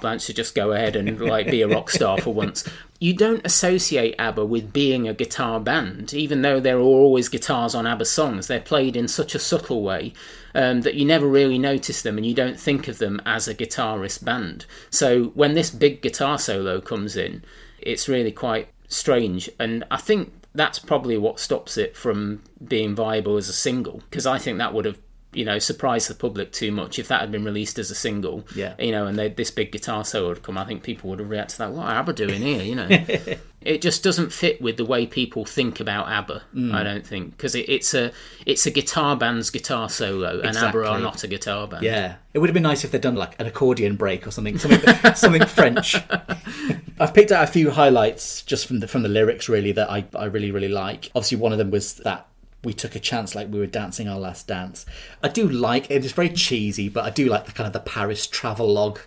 blanche 0.00 0.26
to 0.26 0.34
just 0.34 0.54
go 0.54 0.72
ahead 0.72 0.96
and 0.96 1.20
like 1.20 1.50
be 1.50 1.62
a 1.62 1.68
rock 1.68 1.90
star 1.90 2.18
for 2.18 2.32
once. 2.32 2.64
You 3.00 3.14
don't 3.14 3.44
associate 3.44 4.14
ABBA 4.18 4.46
with 4.46 4.72
being 4.72 5.06
a 5.08 5.14
guitar 5.14 5.60
band, 5.60 6.14
even 6.14 6.42
though 6.42 6.60
there 6.60 6.78
are 6.78 6.82
always 6.82 7.28
guitars 7.28 7.74
on 7.74 7.86
ABBA 7.86 8.04
songs. 8.06 8.46
They're 8.46 8.60
played 8.60 8.96
in 8.96 9.08
such 9.08 9.34
a 9.34 9.38
subtle 9.38 9.82
way 9.82 10.12
um, 10.54 10.82
that 10.82 10.94
you 10.94 11.04
never 11.04 11.26
really 11.26 11.58
notice 11.58 12.02
them 12.02 12.16
and 12.16 12.26
you 12.26 12.34
don't 12.34 12.58
think 12.58 12.88
of 12.88 12.98
them 12.98 13.20
as 13.26 13.46
a 13.46 13.54
guitarist 13.54 14.24
band. 14.24 14.64
So 14.90 15.26
when 15.34 15.54
this 15.54 15.70
big 15.70 16.00
guitar 16.00 16.38
solo 16.38 16.80
comes 16.80 17.16
in, 17.16 17.44
it's 17.78 18.08
really 18.08 18.32
quite 18.32 18.68
strange. 18.88 19.50
And 19.58 19.84
I 19.90 19.98
think 19.98 20.32
that's 20.54 20.78
probably 20.78 21.18
what 21.18 21.40
stops 21.40 21.76
it 21.76 21.96
from 21.96 22.42
being 22.66 22.94
viable 22.94 23.36
as 23.36 23.48
a 23.48 23.52
single, 23.52 24.02
because 24.08 24.26
I 24.26 24.38
think 24.38 24.58
that 24.58 24.72
would 24.72 24.84
have 24.84 24.98
you 25.34 25.44
know 25.44 25.58
surprise 25.58 26.08
the 26.08 26.14
public 26.14 26.52
too 26.52 26.70
much 26.72 26.98
if 26.98 27.08
that 27.08 27.20
had 27.20 27.32
been 27.32 27.44
released 27.44 27.78
as 27.78 27.90
a 27.90 27.94
single 27.94 28.44
Yeah. 28.54 28.74
you 28.78 28.92
know 28.92 29.06
and 29.06 29.18
they, 29.18 29.28
this 29.28 29.50
big 29.50 29.72
guitar 29.72 30.04
solo 30.04 30.28
would 30.28 30.42
come 30.42 30.56
i 30.58 30.64
think 30.64 30.82
people 30.82 31.10
would 31.10 31.18
have 31.18 31.28
reacted 31.30 31.52
to 31.56 31.58
that 31.58 31.72
what 31.72 31.86
are 31.86 31.94
abba 31.94 32.12
doing 32.12 32.40
here 32.42 32.62
you 32.62 32.74
know 32.74 32.86
it 33.60 33.80
just 33.80 34.04
doesn't 34.04 34.30
fit 34.32 34.60
with 34.60 34.76
the 34.76 34.84
way 34.84 35.06
people 35.06 35.44
think 35.44 35.80
about 35.80 36.08
abba 36.08 36.42
Mm. 36.54 36.74
i 36.74 36.82
don't 36.82 37.06
think 37.06 37.36
because 37.36 37.54
it, 37.54 37.68
it's 37.68 37.94
a 37.94 38.12
it's 38.46 38.66
a 38.66 38.70
guitar 38.70 39.16
band's 39.16 39.50
guitar 39.50 39.88
solo 39.88 40.40
and 40.40 40.56
abba 40.56 40.86
are 40.86 41.00
not 41.00 41.24
a 41.24 41.26
guitar 41.28 41.66
band 41.66 41.82
Yeah, 41.82 42.16
it 42.32 42.38
would 42.38 42.48
have 42.48 42.54
been 42.54 42.62
nice 42.62 42.84
if 42.84 42.90
they'd 42.92 43.00
done 43.00 43.16
like 43.16 43.34
an 43.40 43.46
accordion 43.46 43.96
break 43.96 44.26
or 44.26 44.30
something, 44.30 44.58
something, 44.58 44.80
something 45.14 45.46
French. 45.46 45.96
I've 47.00 47.12
picked 47.14 47.32
out 47.32 47.44
a 47.44 47.46
few 47.46 47.70
highlights 47.70 48.42
just 48.42 48.66
from 48.66 48.80
the 48.80 48.88
from 48.88 49.02
the 49.02 49.08
lyrics, 49.08 49.48
really 49.48 49.72
that 49.72 49.90
I 49.90 50.04
I 50.14 50.26
really 50.26 50.50
really 50.50 50.68
like. 50.68 51.10
Obviously, 51.14 51.38
one 51.38 51.52
of 51.52 51.58
them 51.58 51.70
was 51.70 51.94
that 52.04 52.26
we 52.64 52.72
took 52.72 52.94
a 52.94 53.00
chance 53.00 53.34
like 53.34 53.52
we 53.52 53.58
were 53.58 53.66
dancing 53.66 54.08
our 54.08 54.18
last 54.18 54.46
dance. 54.46 54.86
I 55.22 55.28
do 55.28 55.48
like 55.48 55.90
it. 55.90 56.04
It's 56.04 56.12
very 56.12 56.30
cheesy, 56.30 56.88
but 56.88 57.04
I 57.04 57.10
do 57.10 57.26
like 57.26 57.46
the 57.46 57.52
kind 57.52 57.66
of 57.66 57.72
the 57.72 57.80
Paris 57.80 58.26
travel 58.26 58.72
log 58.72 58.98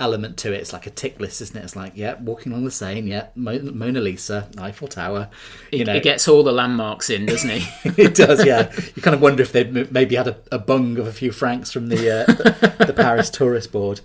element 0.00 0.36
to 0.38 0.52
it. 0.52 0.60
It's 0.60 0.72
like 0.72 0.86
a 0.86 0.90
tick 0.90 1.18
list, 1.20 1.40
isn't 1.40 1.56
it? 1.56 1.64
It's 1.64 1.76
like, 1.76 1.92
yeah, 1.94 2.14
walking 2.20 2.52
along 2.52 2.64
the 2.64 2.70
Seine, 2.70 3.08
yeah, 3.08 3.28
Mo- 3.34 3.58
Mona 3.60 4.00
Lisa, 4.00 4.48
Eiffel 4.58 4.88
Tower. 4.88 5.28
You 5.72 5.84
know, 5.84 5.94
it 5.94 6.02
gets 6.02 6.28
all 6.28 6.42
the 6.42 6.52
landmarks 6.52 7.10
in 7.10 7.26
doesn't 7.26 7.50
it 7.50 7.62
it 7.98 8.14
does, 8.14 8.44
yeah. 8.44 8.72
You 8.94 9.02
kind 9.02 9.14
of 9.14 9.20
wonder 9.20 9.42
if 9.42 9.52
they'd 9.52 9.92
maybe 9.92 10.14
had 10.14 10.28
a, 10.28 10.36
a 10.52 10.58
bung 10.58 10.98
of 10.98 11.06
a 11.06 11.12
few 11.12 11.32
francs 11.32 11.72
from 11.72 11.88
the, 11.88 12.22
uh, 12.22 12.26
the 12.26 12.86
the 12.86 12.92
Paris 12.96 13.30
Tourist 13.30 13.72
Board. 13.72 14.00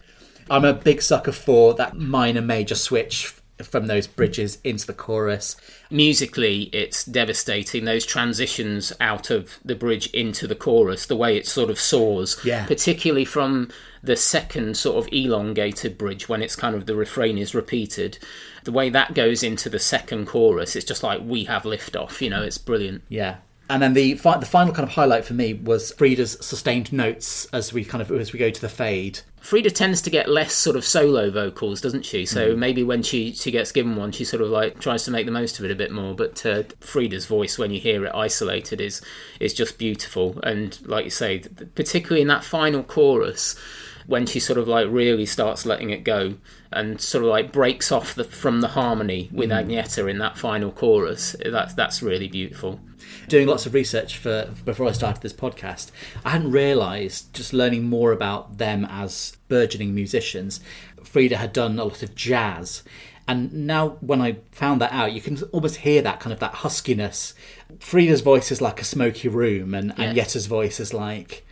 I'm 0.50 0.66
a 0.66 0.74
big 0.74 1.02
sucker 1.02 1.32
for 1.32 1.74
that 1.76 1.96
minor 1.96 2.42
major 2.42 2.76
switch 2.76 3.34
from 3.62 3.86
those 3.88 4.08
bridges 4.08 4.58
into 4.64 4.88
the 4.88 4.94
chorus. 4.94 5.56
musically 5.92 6.64
it's 6.74 7.06
devastating 7.06 7.86
those 7.86 8.06
transitions 8.06 8.92
out 9.00 9.30
of 9.30 9.60
the 9.64 9.76
bridge 9.76 10.08
into 10.08 10.48
the 10.48 10.56
chorus 10.56 11.06
the 11.06 11.16
way 11.16 11.38
it 11.38 11.46
sort 11.48 11.70
of 11.70 11.80
soars 11.80 12.38
Yeah. 12.44 12.66
particularly 12.66 13.26
from 13.26 13.70
the 14.02 14.16
second 14.16 14.76
sort 14.76 14.98
of 15.06 15.14
elongated 15.14 15.98
bridge 15.98 16.28
when 16.28 16.42
it's 16.42 16.56
kind 16.56 16.76
of 16.76 16.88
the 16.88 16.96
refrain 16.96 17.38
is 17.38 17.54
repeated 17.54 18.18
the 18.64 18.72
way 18.72 18.90
that 18.90 19.14
goes 19.14 19.44
into 19.44 19.70
the 19.70 19.80
second 19.80 20.26
chorus 20.26 20.76
it's 20.76 20.86
just 20.86 21.04
like 21.04 21.22
we 21.24 21.44
have 21.46 21.64
liftoff 21.64 22.22
you 22.22 22.30
know 22.32 22.42
it's 22.42 22.58
brilliant 22.58 23.04
Yeah. 23.08 23.36
And 23.70 23.82
then 23.82 23.94
the 23.94 24.16
fi- 24.16 24.38
the 24.38 24.46
final 24.46 24.74
kind 24.74 24.88
of 24.88 24.94
highlight 24.94 25.26
for 25.26 25.34
me 25.34 25.54
was 25.54 25.94
Frida's 25.94 26.38
sustained 26.42 26.92
notes 26.92 27.46
as 27.54 27.72
we 27.72 27.86
kind 27.86 28.02
of 28.02 28.12
as 28.12 28.34
we 28.34 28.40
go 28.40 28.50
to 28.50 28.62
the 28.62 28.70
fade. 28.70 29.22
Frida 29.40 29.72
tends 29.72 30.02
to 30.04 30.10
get 30.10 30.30
less 30.30 30.54
sort 30.54 30.78
of 30.78 30.86
solo 30.86 31.30
vocals, 31.30 31.82
doesn't 31.82 32.06
she? 32.06 32.26
So 32.26 32.56
maybe 32.56 32.82
when 32.82 33.04
she, 33.04 33.34
she 33.34 33.52
gets 33.52 33.74
given 33.74 33.98
one, 33.98 34.14
she 34.14 34.24
sort 34.24 34.42
of 34.42 34.48
like 34.48 34.80
tries 34.80 35.04
to 35.04 35.12
make 35.12 35.26
the 35.26 35.34
most 35.34 35.60
of 35.60 35.66
it 35.66 35.72
a 35.72 35.76
bit 35.76 35.92
more. 35.92 36.16
But 36.16 36.46
uh, 36.46 36.64
Frida's 36.80 37.26
voice, 37.26 37.58
when 37.58 37.70
you 37.70 37.80
hear 37.82 38.06
it 38.06 38.16
isolated, 38.16 38.80
is 38.80 39.02
is 39.42 39.54
just 39.54 39.78
beautiful. 39.78 40.40
And 40.44 40.78
like 40.88 41.04
you 41.04 41.12
say, 41.12 41.40
particularly 41.76 42.22
in 42.22 42.30
that 42.30 42.46
final 42.46 42.84
chorus, 42.84 43.60
when 44.08 44.26
she 44.26 44.40
sort 44.40 44.60
of 44.60 44.68
like 44.68 44.88
really 44.90 45.26
starts 45.26 45.66
letting 45.66 45.90
it 45.90 46.04
go 46.06 46.36
and 46.72 47.00
sort 47.02 47.24
of 47.24 47.30
like 47.30 47.52
breaks 47.52 47.92
off 47.92 48.16
the, 48.16 48.24
from 48.24 48.62
the 48.62 48.70
harmony 48.70 49.30
with 49.32 49.50
Agnetha 49.50 50.10
in 50.10 50.20
that 50.20 50.38
final 50.38 50.72
chorus, 50.72 51.36
that's 51.46 51.74
that's 51.74 52.02
really 52.02 52.28
beautiful. 52.30 52.80
Doing 53.28 53.48
lots 53.48 53.66
of 53.66 53.74
research 53.74 54.18
for 54.18 54.50
before 54.66 54.88
I 54.88 54.92
started 54.92 55.22
this 55.22 55.34
podcast, 55.34 55.92
I 56.26 56.32
hadn't 56.32 56.52
realised 56.52 57.34
just 57.34 57.54
learning 57.54 57.84
more 57.84 58.12
about 58.12 58.58
them 58.58 58.86
as 58.90 59.38
burgeoning 59.48 59.94
musicians. 59.96 60.60
Frida 61.04 61.38
had 61.38 61.54
done 61.54 61.78
a 61.80 61.84
lot 61.84 62.04
of 62.04 62.16
jazz, 62.16 62.84
and 63.28 63.54
now 63.68 63.98
when 64.02 64.22
I 64.22 64.38
found 64.52 64.82
that 64.82 64.92
out, 64.92 65.14
you 65.14 65.22
can 65.22 65.38
almost 65.52 65.78
hear 65.78 66.02
that 66.02 66.20
kind 66.20 66.34
of 66.34 66.40
that 66.40 66.54
huskiness. 66.56 67.34
Frida's 67.80 68.22
voice 68.22 68.52
is 68.52 68.62
like 68.62 68.82
a 68.82 68.86
smoky 68.86 69.28
room, 69.30 69.74
and 69.74 69.92
and 69.98 70.16
Yes. 70.16 70.34
Agnetha's 70.36 70.46
voice 70.48 70.80
is 70.80 70.94
like 70.94 71.46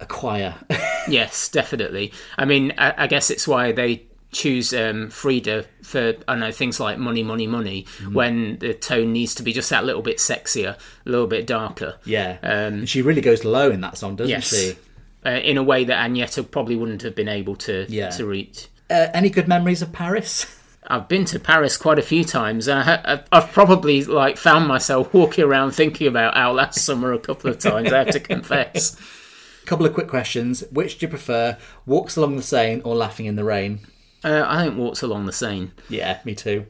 a 0.00 0.06
choir. 0.06 0.54
Yes, 1.08 1.48
definitely. 1.48 2.12
I 2.36 2.44
mean, 2.44 2.74
I, 2.76 3.04
I 3.04 3.06
guess 3.06 3.30
it's 3.30 3.48
why 3.48 3.72
they 3.72 4.02
choose 4.30 4.74
um, 4.74 5.08
Frida 5.10 5.64
for 5.82 6.14
I 6.28 6.32
don't 6.32 6.40
know 6.40 6.52
things 6.52 6.78
like 6.80 6.98
money, 6.98 7.22
money, 7.22 7.46
money. 7.46 7.86
When 8.12 8.58
the 8.58 8.74
tone 8.74 9.12
needs 9.12 9.34
to 9.36 9.42
be 9.42 9.52
just 9.52 9.70
that 9.70 9.84
little 9.84 10.02
bit 10.02 10.18
sexier, 10.18 10.76
a 11.06 11.08
little 11.08 11.26
bit 11.26 11.46
darker. 11.46 11.96
yeah, 12.04 12.38
Um, 12.42 12.84
she 12.86 13.02
really 13.02 13.20
goes 13.22 13.44
low 13.44 13.70
in 13.70 13.80
that 13.80 13.96
song, 13.98 14.16
doesn't 14.16 14.30
yes, 14.30 14.48
she? 14.50 14.76
uh, 15.24 15.30
in 15.30 15.56
a 15.56 15.62
way 15.62 15.84
that 15.84 16.08
Agnetha 16.10 16.50
probably 16.50 16.76
wouldn't 16.76 17.02
have 17.02 17.14
been 17.14 17.28
able 17.28 17.56
to 17.56 17.86
Yeah. 17.88 18.10
to 18.10 18.26
reach. 18.26 18.68
Uh, 18.90 19.08
any 19.14 19.30
good 19.30 19.48
memories 19.48 19.82
of 19.82 19.92
Paris? 19.92 20.46
I've 20.90 21.06
been 21.08 21.26
to 21.26 21.38
Paris 21.38 21.76
quite 21.76 21.98
a 21.98 22.02
few 22.02 22.24
times. 22.24 22.66
I 22.68 22.80
ha- 22.82 23.02
I've- 23.04 23.24
I've 23.30 23.52
probably 23.52 24.04
like 24.04 24.36
found 24.38 24.66
myself 24.68 25.12
walking 25.20 25.44
around 25.44 25.72
thinking 25.72 26.06
about 26.06 26.36
our 26.36 26.54
last 26.54 26.80
summer 26.84 27.12
a 27.12 27.18
couple 27.18 27.50
of 27.50 27.58
times. 27.58 27.92
I 27.92 27.98
have 27.98 28.10
to 28.12 28.20
confess. 28.20 28.96
couple 29.66 29.84
of 29.84 29.92
quick 29.92 30.08
questions. 30.08 30.64
Which 30.70 30.98
do 30.98 31.04
you 31.04 31.10
prefer, 31.10 31.58
Walks 31.84 32.16
Along 32.16 32.36
the 32.36 32.42
Seine 32.42 32.80
or 32.82 32.94
Laughing 32.94 33.26
in 33.26 33.36
the 33.36 33.44
Rain? 33.44 33.80
Uh, 34.24 34.44
I 34.46 34.64
think 34.64 34.76
Walks 34.76 35.02
Along 35.02 35.26
the 35.26 35.32
Seine. 35.32 35.70
Yeah, 35.88 36.20
me 36.24 36.34
too. 36.34 36.66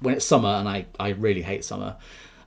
When 0.00 0.14
it's 0.14 0.24
summer, 0.24 0.48
and 0.48 0.68
I, 0.68 0.86
I 0.98 1.10
really 1.10 1.42
hate 1.42 1.64
summer. 1.64 1.96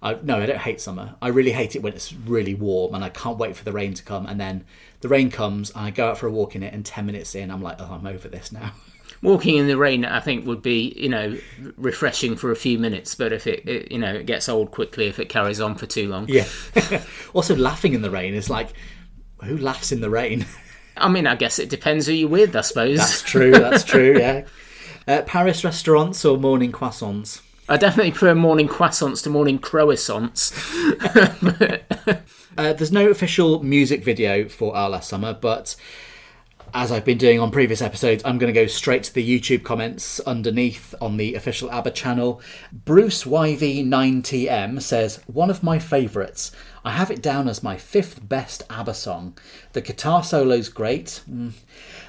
I, 0.02 0.18
no, 0.22 0.38
I 0.38 0.46
don't 0.46 0.60
hate 0.60 0.80
summer. 0.80 1.16
I 1.22 1.30
really 1.30 1.52
hate 1.52 1.76
it 1.76 1.82
when 1.82 1.94
it's 1.94 2.14
really 2.14 2.54
warm 2.54 2.94
and 2.94 3.04
I 3.04 3.10
can't 3.10 3.40
wait 3.40 3.56
for 3.56 3.64
the 3.64 3.72
rain 3.72 3.96
to 3.96 4.04
come. 4.04 4.28
And 4.28 4.40
then 4.40 4.64
the 5.02 5.08
rain 5.08 5.32
comes 5.32 5.72
and 5.72 5.80
I 5.80 5.90
go 5.90 6.10
out 6.10 6.20
for 6.20 6.28
a 6.28 6.32
walk 6.32 6.56
in 6.56 6.64
it, 6.64 6.74
and 6.74 6.86
10 6.86 7.06
minutes 7.06 7.34
in, 7.36 7.50
I'm 7.50 7.62
like, 7.62 7.78
oh, 7.80 7.90
I'm 7.92 8.06
over 8.06 8.28
this 8.28 8.52
now. 8.52 8.72
Walking 9.22 9.58
in 9.58 9.68
the 9.68 9.78
rain, 9.78 10.06
I 10.06 10.20
think, 10.20 10.46
would 10.46 10.62
be 10.62 10.94
you 10.96 11.10
know 11.10 11.38
refreshing 11.78 12.36
for 12.36 12.52
a 12.52 12.56
few 12.56 12.78
minutes, 12.78 13.16
but 13.16 13.34
if 13.34 13.48
it, 13.48 13.68
it 13.68 13.92
you 13.92 13.98
know 13.98 14.14
it 14.14 14.26
gets 14.26 14.50
old 14.50 14.72
quickly 14.72 15.08
if 15.08 15.20
it 15.20 15.30
carries 15.30 15.60
on 15.60 15.76
for 15.76 15.88
too 15.88 16.10
long. 16.10 16.28
Yeah. 16.28 16.46
also, 17.34 17.56
laughing 17.56 17.94
in 17.94 18.02
the 18.02 18.12
rain 18.12 18.36
is 18.36 18.50
like, 18.50 18.74
who 19.44 19.58
laughs 19.58 19.92
in 19.92 20.02
the 20.02 20.10
rain? 20.10 20.46
I 20.98 21.10
mean, 21.10 21.28
I 21.28 21.36
guess 21.36 21.60
it 21.60 21.70
depends 21.70 22.08
who 22.08 22.14
you're 22.14 22.30
with, 22.30 22.56
I 22.56 22.62
suppose. 22.62 22.98
That's 22.98 23.22
true. 23.22 23.52
That's 23.52 23.84
true. 23.84 24.18
Yeah. 24.18 24.46
Uh, 25.08 25.22
Paris 25.22 25.64
restaurants 25.64 26.26
or 26.26 26.36
morning 26.36 26.72
croissants? 26.72 27.44
I 27.70 27.78
definitely 27.78 28.10
prefer 28.10 28.34
morning 28.34 28.68
croissants 28.68 29.22
to 29.24 29.30
morning 29.30 29.60
croissants. 29.60 30.52
uh, 32.58 32.74
there's 32.74 32.92
no 32.92 33.10
official 33.10 33.62
music 33.62 34.04
video 34.04 34.50
for 34.50 34.76
Our 34.76 34.90
Last 34.90 35.10
Summer, 35.10 35.34
but 35.34 35.76
as 36.76 36.92
I've 36.92 37.06
been 37.06 37.18
doing 37.18 37.40
on 37.40 37.52
previous 37.52 37.82
episodes, 37.82 38.22
I'm 38.26 38.38
going 38.38 38.54
to 38.54 38.62
go 38.62 38.68
straight 38.68 39.04
to 39.04 39.14
the 39.14 39.26
YouTube 39.26 39.64
comments 39.64 40.20
underneath 40.20 40.94
on 41.00 41.16
the 41.16 41.34
official 41.36 41.72
ABBA 41.72 41.92
channel. 41.92 42.42
Bruce 42.74 43.24
YV9TM 43.24 44.82
says, 44.82 45.22
One 45.26 45.50
of 45.50 45.64
my 45.64 45.80
favourites. 45.80 46.52
I 46.84 46.92
have 46.92 47.10
it 47.10 47.22
down 47.22 47.48
as 47.48 47.64
my 47.64 47.78
fifth 47.78 48.28
best 48.28 48.64
ABBA 48.70 48.94
song. 48.94 49.38
The 49.72 49.80
guitar 49.80 50.22
solo's 50.22 50.68
great. 50.68 51.22
Mm. 51.32 51.54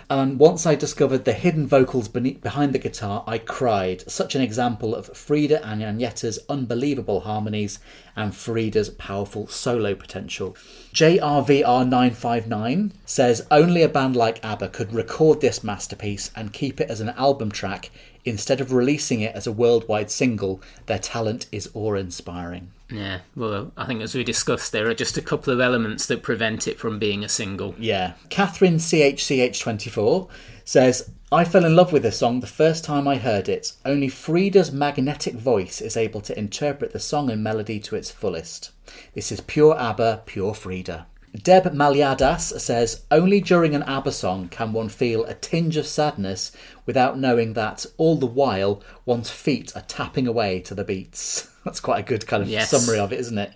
And 0.09 0.39
once 0.39 0.67
I 0.67 0.77
discovered 0.77 1.25
the 1.25 1.33
hidden 1.33 1.67
vocals 1.67 2.07
beneath, 2.07 2.41
behind 2.41 2.73
the 2.73 2.79
guitar, 2.79 3.25
I 3.27 3.39
cried. 3.39 4.09
Such 4.09 4.37
an 4.37 4.41
example 4.41 4.95
of 4.95 5.17
Frida 5.17 5.67
and 5.67 5.83
Agnetha's 5.83 6.39
unbelievable 6.49 7.23
harmonies 7.23 7.81
and 8.15 8.33
Frida's 8.33 8.89
powerful 8.89 9.49
solo 9.49 9.97
potential. 9.97 10.57
JRVR959 10.95 12.93
says 13.05 13.49
only 13.51 13.83
a 13.83 13.89
band 13.89 14.15
like 14.15 14.45
ABBA 14.45 14.69
could 14.69 14.93
record 14.93 15.41
this 15.41 15.65
masterpiece 15.65 16.31
and 16.37 16.53
keep 16.53 16.81
it 16.81 16.89
as 16.89 17.01
an 17.01 17.09
album 17.11 17.51
track 17.51 17.91
instead 18.25 18.61
of 18.61 18.73
releasing 18.73 19.23
it 19.23 19.35
as 19.35 19.49
a 19.49 19.53
worldwide 19.53 20.13
single. 20.13 20.63
Their 20.87 21.01
talent 21.01 21.47
is 21.51 21.69
awe 21.75 21.95
inspiring. 21.95 22.71
Yeah, 22.91 23.21
well, 23.35 23.73
I 23.77 23.85
think 23.87 24.01
as 24.01 24.15
we 24.15 24.23
discussed, 24.23 24.71
there 24.71 24.89
are 24.89 24.95
just 24.95 25.19
a 25.19 25.23
couple 25.23 25.53
of 25.53 25.61
elements 25.61 26.07
that 26.07 26.23
prevent 26.23 26.69
it 26.69 26.79
from 26.79 26.99
being 26.99 27.25
a 27.25 27.29
single. 27.29 27.75
Yeah. 27.79 28.15
Catherine 28.29 28.77
CHCH24 28.77 30.29
says, 30.65 31.11
I 31.33 31.45
fell 31.45 31.65
in 31.65 31.75
love 31.75 31.93
with 31.93 32.05
this 32.05 32.19
song 32.19 32.39
the 32.39 32.47
first 32.47 32.85
time 32.85 33.09
I 33.09 33.17
heard 33.17 33.49
it. 33.49 33.73
Only 33.85 34.09
Frida's 34.09 34.71
magnetic 34.71 35.35
voice 35.35 35.81
is 35.81 35.97
able 35.97 36.21
to 36.21 36.39
interpret 36.39 36.93
the 36.93 37.01
song 37.01 37.29
and 37.31 37.43
melody 37.43 37.81
to 37.81 37.97
its 37.97 38.13
fullest. 38.13 38.71
This 39.15 39.33
is 39.33 39.41
pure 39.41 39.77
ABBA, 39.77 40.23
pure 40.27 40.55
Frida. 40.55 41.07
Deb 41.43 41.65
Maliadas 41.75 42.59
says, 42.61 43.05
Only 43.11 43.41
during 43.41 43.75
an 43.75 43.83
ABBA 43.83 44.13
song 44.13 44.49
can 44.49 44.73
one 44.73 44.89
feel 44.89 45.25
a 45.25 45.35
tinge 45.35 45.77
of 45.77 45.87
sadness 45.87 46.53
without 46.87 47.19
knowing 47.19 47.53
that 47.55 47.85
all 47.97 48.17
the 48.17 48.27
while 48.27 48.83
one's 49.05 49.31
feet 49.31 49.75
are 49.77 49.83
tapping 49.83 50.27
away 50.27 50.61
to 50.61 50.75
the 50.75 50.85
beats. 50.85 51.51
That's 51.65 51.81
quite 51.81 52.01
a 52.01 52.09
good 52.09 52.27
kind 52.27 52.43
of 52.43 52.49
yes. 52.49 52.71
summary 52.71 52.99
of 52.99 53.13
it, 53.13 53.21
isn't 53.21 53.39
it? 53.39 53.53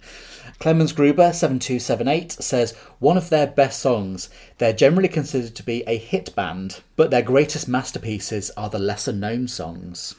Clemens 0.58 0.92
Gruber, 0.92 1.32
7278, 1.32 2.32
says, 2.32 2.76
One 2.98 3.16
of 3.16 3.30
their 3.30 3.46
best 3.46 3.80
songs. 3.80 4.28
They're 4.58 4.72
generally 4.72 5.08
considered 5.08 5.54
to 5.54 5.62
be 5.62 5.82
a 5.86 5.96
hit 5.96 6.34
band, 6.34 6.80
but 6.96 7.10
their 7.10 7.22
greatest 7.22 7.68
masterpieces 7.68 8.50
are 8.56 8.68
the 8.68 8.78
lesser 8.78 9.12
known 9.12 9.48
songs. 9.48 10.16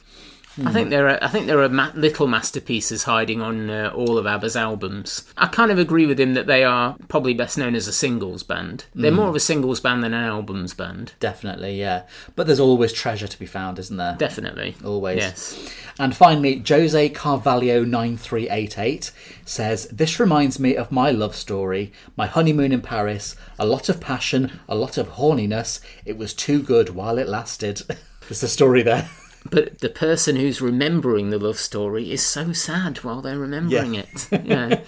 I 0.64 0.72
think 0.72 0.90
there 0.90 1.08
are. 1.08 1.18
I 1.22 1.28
think 1.28 1.46
there 1.46 1.62
are 1.62 1.68
ma- 1.68 1.92
little 1.94 2.26
masterpieces 2.26 3.04
hiding 3.04 3.40
on 3.40 3.70
uh, 3.70 3.92
all 3.94 4.18
of 4.18 4.26
ABBA's 4.26 4.56
albums. 4.56 5.24
I 5.36 5.46
kind 5.46 5.70
of 5.70 5.78
agree 5.78 6.04
with 6.04 6.20
him 6.20 6.34
that 6.34 6.46
they 6.46 6.62
are 6.62 6.96
probably 7.08 7.32
best 7.32 7.56
known 7.56 7.74
as 7.74 7.88
a 7.88 7.92
singles 7.92 8.42
band. 8.42 8.84
They're 8.94 9.10
mm. 9.10 9.16
more 9.16 9.28
of 9.28 9.34
a 9.34 9.40
singles 9.40 9.80
band 9.80 10.04
than 10.04 10.12
an 10.12 10.24
albums 10.24 10.74
band. 10.74 11.14
Definitely, 11.20 11.78
yeah. 11.78 12.02
But 12.36 12.46
there's 12.46 12.60
always 12.60 12.92
treasure 12.92 13.28
to 13.28 13.38
be 13.38 13.46
found, 13.46 13.78
isn't 13.78 13.96
there? 13.96 14.16
Definitely, 14.18 14.76
always. 14.84 15.18
Yes. 15.18 15.74
And 15.98 16.14
finally, 16.14 16.62
Jose 16.66 17.08
Carvalho 17.10 17.84
nine 17.84 18.16
three 18.16 18.48
eight 18.50 18.78
eight 18.78 19.10
says, 19.46 19.86
"This 19.86 20.20
reminds 20.20 20.58
me 20.58 20.76
of 20.76 20.92
my 20.92 21.10
love 21.10 21.34
story, 21.34 21.92
my 22.16 22.26
honeymoon 22.26 22.72
in 22.72 22.82
Paris. 22.82 23.36
A 23.58 23.66
lot 23.66 23.88
of 23.88 24.00
passion, 24.00 24.60
a 24.68 24.74
lot 24.74 24.98
of 24.98 25.12
horniness. 25.12 25.80
It 26.04 26.18
was 26.18 26.34
too 26.34 26.62
good 26.62 26.90
while 26.90 27.18
it 27.18 27.28
lasted." 27.28 27.82
There's 28.28 28.42
a 28.42 28.48
story 28.48 28.82
there. 28.82 29.08
But 29.50 29.80
the 29.80 29.88
person 29.88 30.36
who's 30.36 30.60
remembering 30.60 31.30
the 31.30 31.38
love 31.38 31.58
story 31.58 32.10
is 32.12 32.22
so 32.22 32.52
sad 32.52 32.98
while 32.98 33.20
they're 33.20 33.38
remembering 33.38 33.94
yeah. 33.94 34.02
it. 34.02 34.28
Yeah. 34.44 34.80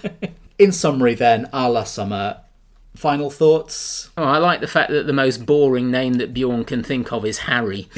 In 0.57 0.71
summary, 0.71 1.15
then, 1.15 1.49
Our 1.51 1.69
Last 1.69 1.93
Summer 1.93 2.37
Final 2.95 3.29
thoughts? 3.29 4.09
Oh, 4.17 4.23
I 4.23 4.37
like 4.37 4.61
the 4.61 4.67
fact 4.67 4.89
that 4.91 5.05
the 5.05 5.11
most 5.11 5.45
boring 5.45 5.91
name 5.91 6.13
that 6.13 6.33
Bjorn 6.33 6.63
can 6.63 6.81
think 6.81 7.11
of 7.11 7.25
is 7.25 7.39
Harry. 7.39 7.83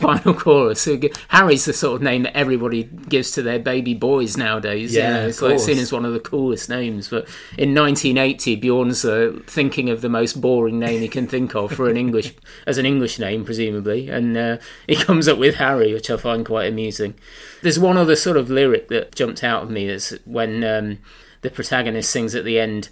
final 0.00 0.34
chorus. 0.34 0.88
Harry's 1.28 1.64
the 1.64 1.72
sort 1.72 1.96
of 1.96 2.02
name 2.02 2.22
that 2.22 2.36
everybody 2.36 2.84
gives 2.84 3.32
to 3.32 3.42
their 3.42 3.58
baby 3.58 3.92
boys 3.92 4.36
nowadays. 4.36 4.94
Yeah, 4.94 5.08
you 5.08 5.14
know, 5.14 5.28
it's 5.28 5.42
like 5.42 5.58
seen 5.58 5.78
as 5.78 5.92
one 5.92 6.04
of 6.04 6.12
the 6.12 6.20
coolest 6.20 6.68
names. 6.68 7.08
But 7.08 7.26
in 7.58 7.74
1980, 7.74 8.54
Bjorn's 8.56 9.04
uh, 9.04 9.36
thinking 9.48 9.90
of 9.90 10.00
the 10.00 10.08
most 10.08 10.40
boring 10.40 10.78
name 10.78 11.00
he 11.00 11.08
can 11.08 11.26
think 11.26 11.56
of 11.56 11.72
for 11.72 11.90
an 11.90 11.96
English 11.96 12.34
as 12.68 12.78
an 12.78 12.86
English 12.86 13.18
name, 13.18 13.44
presumably, 13.44 14.08
and 14.08 14.36
uh, 14.36 14.58
he 14.86 14.94
comes 14.94 15.26
up 15.26 15.38
with 15.38 15.56
Harry, 15.56 15.92
which 15.92 16.08
I 16.08 16.16
find 16.18 16.46
quite 16.46 16.68
amusing. 16.68 17.14
There's 17.62 17.80
one 17.80 17.96
other 17.96 18.14
sort 18.14 18.36
of 18.36 18.48
lyric 18.48 18.88
that 18.88 19.16
jumped 19.16 19.42
out 19.42 19.64
of 19.64 19.70
me. 19.70 19.88
Is 19.88 20.16
when 20.24 20.62
um, 20.62 20.98
the 21.42 21.50
protagonist 21.50 22.10
sings 22.10 22.36
at 22.36 22.44
the 22.44 22.60
end 22.60 22.88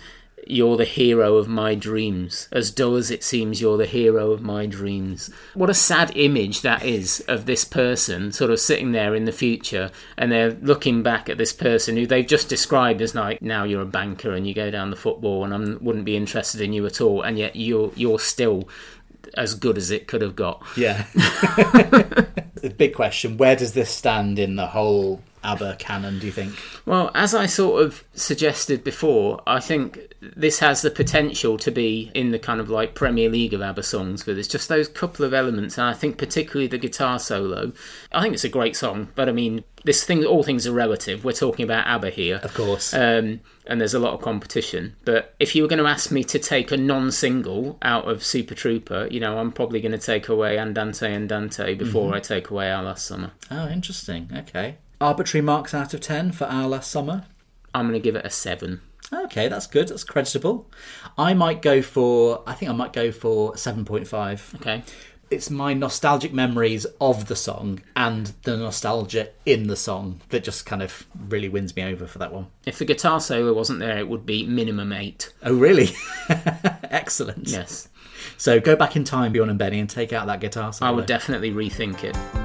you're 0.46 0.76
the 0.76 0.84
hero 0.84 1.36
of 1.36 1.48
my 1.48 1.74
dreams. 1.74 2.48
As 2.52 2.70
dull 2.70 2.96
as 2.96 3.10
it 3.10 3.22
seems, 3.24 3.60
you're 3.60 3.76
the 3.76 3.86
hero 3.86 4.30
of 4.30 4.42
my 4.42 4.66
dreams. 4.66 5.30
What 5.54 5.70
a 5.70 5.74
sad 5.74 6.12
image 6.16 6.62
that 6.62 6.84
is 6.84 7.24
of 7.28 7.46
this 7.46 7.64
person 7.64 8.32
sort 8.32 8.50
of 8.50 8.60
sitting 8.60 8.92
there 8.92 9.14
in 9.14 9.24
the 9.24 9.32
future 9.32 9.90
and 10.16 10.30
they're 10.30 10.52
looking 10.52 11.02
back 11.02 11.28
at 11.28 11.38
this 11.38 11.52
person 11.52 11.96
who 11.96 12.06
they've 12.06 12.26
just 12.26 12.48
described 12.48 13.00
as 13.00 13.14
like, 13.14 13.42
now 13.42 13.64
you're 13.64 13.82
a 13.82 13.86
banker 13.86 14.32
and 14.32 14.46
you 14.46 14.54
go 14.54 14.70
down 14.70 14.90
the 14.90 14.96
football 14.96 15.44
and 15.44 15.54
I 15.54 15.76
wouldn't 15.82 16.04
be 16.04 16.16
interested 16.16 16.60
in 16.60 16.72
you 16.72 16.86
at 16.86 17.00
all. 17.00 17.22
And 17.22 17.38
yet 17.38 17.56
you're, 17.56 17.92
you're 17.96 18.18
still 18.18 18.68
as 19.36 19.54
good 19.54 19.78
as 19.78 19.90
it 19.90 20.06
could 20.06 20.22
have 20.22 20.36
got. 20.36 20.62
Yeah. 20.76 21.06
the 21.14 22.74
big 22.76 22.94
question 22.94 23.36
where 23.36 23.56
does 23.56 23.72
this 23.72 23.90
stand 23.90 24.38
in 24.38 24.56
the 24.56 24.68
whole 24.68 25.22
ABBA 25.44 25.76
canon, 25.78 26.18
do 26.18 26.26
you 26.26 26.32
think? 26.32 26.58
Well, 26.86 27.10
as 27.14 27.34
I 27.34 27.46
sort 27.46 27.82
of 27.82 28.02
suggested 28.14 28.82
before, 28.82 29.42
I 29.46 29.60
think 29.60 30.12
this 30.20 30.58
has 30.60 30.82
the 30.82 30.90
potential 30.90 31.58
to 31.58 31.70
be 31.70 32.10
in 32.14 32.30
the 32.30 32.38
kind 32.38 32.60
of 32.60 32.70
like 32.70 32.94
Premier 32.94 33.28
League 33.28 33.52
of 33.52 33.60
ABBA 33.60 33.82
songs, 33.82 34.24
but 34.24 34.38
it's 34.38 34.48
just 34.48 34.68
those 34.68 34.88
couple 34.88 35.24
of 35.24 35.34
elements, 35.34 35.78
and 35.78 35.86
I 35.86 35.92
think 35.92 36.18
particularly 36.18 36.66
the 36.66 36.78
guitar 36.78 37.18
solo. 37.18 37.72
I 38.12 38.22
think 38.22 38.34
it's 38.34 38.44
a 38.44 38.48
great 38.48 38.74
song, 38.74 39.08
but 39.14 39.28
I 39.28 39.32
mean, 39.32 39.64
this 39.84 40.02
thing, 40.02 40.24
all 40.24 40.42
things 40.42 40.66
are 40.66 40.72
relative. 40.72 41.24
We're 41.24 41.32
talking 41.32 41.64
about 41.64 41.86
ABBA 41.86 42.10
here, 42.10 42.40
of 42.42 42.54
course, 42.54 42.94
um, 42.94 43.40
and 43.66 43.80
there's 43.80 43.94
a 43.94 43.98
lot 43.98 44.14
of 44.14 44.22
competition. 44.22 44.96
But 45.04 45.34
if 45.38 45.54
you 45.54 45.62
were 45.62 45.68
going 45.68 45.82
to 45.82 45.88
ask 45.88 46.10
me 46.10 46.24
to 46.24 46.38
take 46.38 46.72
a 46.72 46.76
non-single 46.76 47.78
out 47.82 48.08
of 48.08 48.24
Super 48.24 48.54
Trooper, 48.54 49.08
you 49.10 49.20
know, 49.20 49.38
I'm 49.38 49.52
probably 49.52 49.82
going 49.82 49.92
to 49.92 49.98
take 49.98 50.28
away 50.28 50.58
Andante 50.58 51.06
Andante 51.06 51.74
before 51.74 52.06
mm-hmm. 52.06 52.14
I 52.14 52.20
take 52.20 52.50
away 52.50 52.72
Our 52.72 52.82
Last 52.82 53.06
Summer. 53.06 53.32
Oh, 53.50 53.68
interesting. 53.68 54.30
Okay 54.34 54.78
arbitrary 55.00 55.42
marks 55.42 55.74
out 55.74 55.94
of 55.94 56.00
10 56.00 56.32
for 56.32 56.44
our 56.44 56.68
last 56.68 56.90
summer? 56.90 57.24
I'm 57.74 57.88
going 57.88 58.00
to 58.00 58.04
give 58.04 58.16
it 58.16 58.24
a 58.24 58.30
7. 58.30 58.80
Okay, 59.12 59.48
that's 59.48 59.66
good. 59.66 59.88
That's 59.88 60.04
creditable. 60.04 60.66
I 61.18 61.34
might 61.34 61.62
go 61.62 61.82
for, 61.82 62.42
I 62.46 62.54
think 62.54 62.70
I 62.70 62.74
might 62.74 62.92
go 62.92 63.12
for 63.12 63.52
7.5. 63.52 64.54
Okay. 64.56 64.82
It's 65.30 65.50
my 65.50 65.74
nostalgic 65.74 66.32
memories 66.32 66.86
of 67.00 67.26
the 67.26 67.34
song 67.34 67.82
and 67.96 68.32
the 68.42 68.56
nostalgia 68.56 69.30
in 69.46 69.66
the 69.66 69.76
song 69.76 70.20
that 70.28 70.44
just 70.44 70.66
kind 70.66 70.82
of 70.82 71.06
really 71.28 71.48
wins 71.48 71.74
me 71.74 71.82
over 71.82 72.06
for 72.06 72.18
that 72.18 72.32
one. 72.32 72.46
If 72.66 72.78
the 72.78 72.84
guitar 72.84 73.20
solo 73.20 73.52
wasn't 73.52 73.80
there, 73.80 73.98
it 73.98 74.08
would 74.08 74.26
be 74.26 74.46
minimum 74.46 74.92
8. 74.92 75.32
Oh, 75.42 75.54
really? 75.54 75.88
Excellent. 76.28 77.48
Yes. 77.48 77.88
So 78.36 78.60
go 78.60 78.76
back 78.76 78.96
in 78.96 79.04
time, 79.04 79.32
Bjorn 79.32 79.50
and 79.50 79.58
Benny, 79.58 79.80
and 79.80 79.90
take 79.90 80.12
out 80.12 80.26
that 80.26 80.40
guitar 80.40 80.72
solo. 80.72 80.90
I 80.90 80.94
would 80.94 81.06
definitely 81.06 81.50
rethink 81.50 82.04
it. 82.04 82.43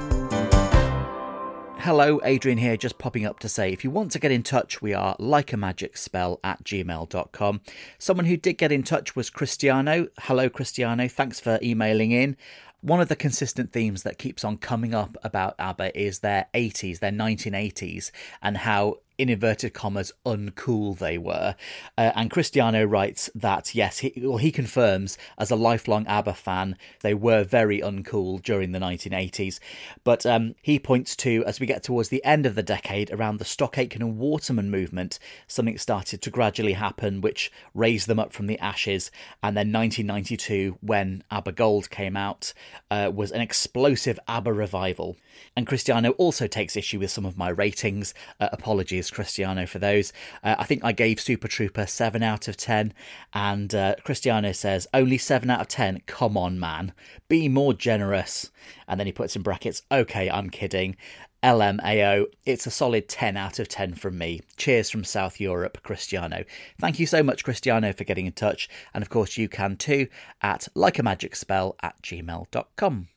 Hello, 1.90 2.22
Adrian 2.24 2.60
here, 2.60 2.78
just 2.78 3.00
popping 3.00 3.26
up 3.26 3.40
to 3.40 3.50
say 3.50 3.74
if 3.74 3.84
you 3.84 3.90
want 3.90 4.12
to 4.12 4.20
get 4.20 4.32
in 4.32 4.44
touch, 4.44 4.80
we 4.80 4.94
are 4.94 5.16
like 5.18 5.52
a 5.52 5.58
magic 5.58 5.98
spell 5.98 6.40
at 6.44 6.64
gmail.com. 6.64 7.62
Someone 7.98 8.28
who 8.28 8.38
did 8.38 8.60
get 8.60 8.72
in 8.72 8.84
touch 8.84 9.16
was 9.16 9.32
Cristiano. 9.32 10.08
Hello, 10.20 10.52
Cristiano. 10.52 11.08
Thanks 11.08 11.40
for 11.40 11.58
emailing 11.64 12.12
in. 12.12 12.38
One 12.82 13.02
of 13.02 13.08
the 13.08 13.16
consistent 13.16 13.74
themes 13.74 14.04
that 14.04 14.20
keeps 14.20 14.44
on 14.44 14.58
coming 14.58 14.94
up 14.94 15.18
about 15.24 15.56
ABBA 15.58 16.00
is 16.00 16.20
their 16.20 16.46
80s, 16.54 17.00
their 17.00 17.12
1980s, 17.12 18.12
and 18.40 18.58
how 18.58 18.98
in 19.20 19.28
inverted 19.28 19.74
commas, 19.74 20.14
uncool 20.26 20.98
they 20.98 21.18
were. 21.18 21.56
Uh, 21.98 22.12
and 22.16 22.32
Cristiano 22.32 22.86
writes 22.86 23.30
that, 23.36 23.76
yes, 23.76 24.00
he, 24.00 24.14
well, 24.16 24.38
he 24.38 24.50
confirms 24.50 25.18
as 25.38 25.52
a 25.52 25.58
lifelong 25.58 26.08
ABBA 26.08 26.34
fan, 26.34 26.78
they 27.02 27.14
were 27.14 27.44
very 27.44 27.82
uncool 27.82 28.42
during 28.42 28.72
the 28.72 28.80
1980s. 28.80 29.60
But 30.06 30.26
um, 30.26 30.56
he 30.62 30.80
points 30.80 31.18
to, 31.18 31.44
as 31.46 31.60
we 31.60 31.68
get 31.68 31.84
towards 31.84 32.08
the 32.08 32.24
end 32.24 32.46
of 32.46 32.56
the 32.56 32.64
decade, 32.64 33.12
around 33.12 33.38
the 33.38 33.46
Stock 33.46 33.78
Aitken 33.78 34.02
and 34.02 34.18
Waterman 34.18 34.72
movement, 34.72 35.20
something 35.48 35.78
started 35.78 36.22
to 36.22 36.30
gradually 36.30 36.74
happen 36.74 37.20
which 37.20 37.52
raised 37.76 38.08
them 38.08 38.20
up 38.20 38.32
from 38.32 38.48
the 38.48 38.58
ashes. 38.60 39.12
And 39.44 39.58
then 39.58 39.74
1992, 39.74 40.78
when 40.80 41.26
ABBA 41.30 41.52
Gold 41.52 41.90
came 41.90 42.16
out, 42.16 42.54
uh, 42.90 43.12
was 43.14 43.32
an 43.32 43.42
explosive 43.42 44.18
ABBA 44.30 44.54
revival. 44.54 45.18
And 45.56 45.68
Cristiano 45.68 46.12
also 46.12 46.48
takes 46.48 46.78
issue 46.78 47.00
with 47.00 47.12
some 47.12 47.26
of 47.26 47.38
my 47.38 47.50
ratings. 47.50 48.14
Uh, 48.40 48.50
apologies, 48.54 49.09
Cristiano, 49.12 49.66
for 49.66 49.80
those. 49.80 50.14
Uh, 50.44 50.56
I 50.58 50.66
think 50.66 50.84
I 50.84 50.92
gave 50.92 51.20
Super 51.20 51.48
Trooper 51.48 51.86
7 51.86 52.22
out 52.24 52.48
of 52.48 52.58
10, 52.58 52.94
and 53.34 53.74
uh, 53.74 53.96
Cristiano 54.04 54.52
says, 54.52 54.88
only 54.94 55.18
7 55.18 55.50
out 55.50 55.62
of 55.62 55.68
10. 55.68 56.02
Come 56.06 56.38
on, 56.38 56.60
man. 56.60 56.94
Be 57.28 57.50
more 57.50 57.74
generous. 57.74 58.52
And 58.88 59.00
then 59.00 59.08
he 59.08 59.14
puts 59.14 59.36
in 59.36 59.42
brackets, 59.42 59.84
okay, 59.92 60.30
I'm 60.30 60.50
kidding. 60.50 60.96
LMAO, 61.42 62.26
it's 62.46 62.68
a 62.68 62.72
solid 62.72 63.08
10 63.08 63.38
out 63.38 63.60
of 63.60 63.70
10 63.70 63.94
from 63.94 64.18
me. 64.18 64.42
Cheers 64.58 64.90
from 64.90 65.04
South 65.04 65.40
Europe, 65.40 65.82
Cristiano. 65.84 66.44
Thank 66.80 67.00
you 67.00 67.06
so 67.06 67.24
much, 67.24 67.44
Cristiano, 67.44 67.94
for 67.94 68.04
getting 68.04 68.26
in 68.26 68.34
touch. 68.34 68.70
And 68.94 69.02
of 69.02 69.10
course, 69.10 69.38
you 69.38 69.48
can 69.48 69.78
too 69.78 70.08
at 70.42 70.68
likeamagicspell 70.76 71.76
at 71.82 72.02
gmail.com 72.02 73.08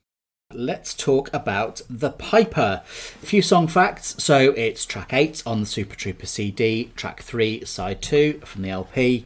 let's 0.55 0.95
talk 0.95 1.31
about 1.33 1.83
The 1.89 2.11
Piper. 2.11 2.83
A 2.85 3.27
few 3.27 3.43
song 3.43 3.69
facts. 3.69 4.23
So 4.23 4.53
it's 4.53 4.87
track 4.87 5.13
8 5.13 5.43
on 5.47 5.61
the 5.61 5.67
Super 5.67 5.95
Trooper 5.95 6.27
CD, 6.27 6.93
track 6.97 7.23
3, 7.23 7.65
side 7.65 8.03
2 8.03 8.41
from 8.45 8.63
the 8.63 8.71
LP. 8.71 9.25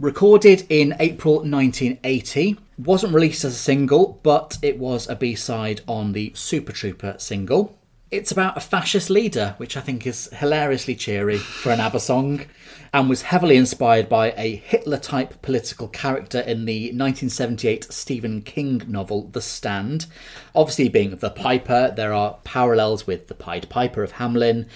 Recorded 0.00 0.66
in 0.68 0.94
April 0.98 1.36
1980. 1.36 2.58
Wasn't 2.78 3.14
released 3.14 3.44
as 3.44 3.54
a 3.54 3.58
single, 3.58 4.18
but 4.22 4.58
it 4.62 4.78
was 4.78 5.08
a 5.08 5.14
B 5.14 5.34
side 5.34 5.82
on 5.86 6.12
the 6.12 6.32
Super 6.34 6.72
Trooper 6.72 7.14
single. 7.18 7.76
It's 8.14 8.30
about 8.30 8.56
a 8.56 8.60
fascist 8.60 9.10
leader, 9.10 9.56
which 9.56 9.76
I 9.76 9.80
think 9.80 10.06
is 10.06 10.28
hilariously 10.32 10.94
cheery 10.94 11.36
for 11.36 11.72
an 11.72 11.80
ABBA 11.80 11.98
song, 11.98 12.42
and 12.92 13.08
was 13.08 13.22
heavily 13.22 13.56
inspired 13.56 14.08
by 14.08 14.32
a 14.36 14.54
Hitler 14.54 14.98
type 14.98 15.42
political 15.42 15.88
character 15.88 16.38
in 16.38 16.64
the 16.64 16.92
1978 16.92 17.92
Stephen 17.92 18.42
King 18.42 18.82
novel 18.86 19.26
The 19.32 19.40
Stand. 19.42 20.06
Obviously, 20.54 20.88
being 20.88 21.16
the 21.16 21.30
Piper, 21.30 21.92
there 21.96 22.12
are 22.12 22.38
parallels 22.44 23.04
with 23.04 23.26
the 23.26 23.34
Pied 23.34 23.68
Piper 23.68 24.04
of 24.04 24.12
Hamelin. 24.12 24.68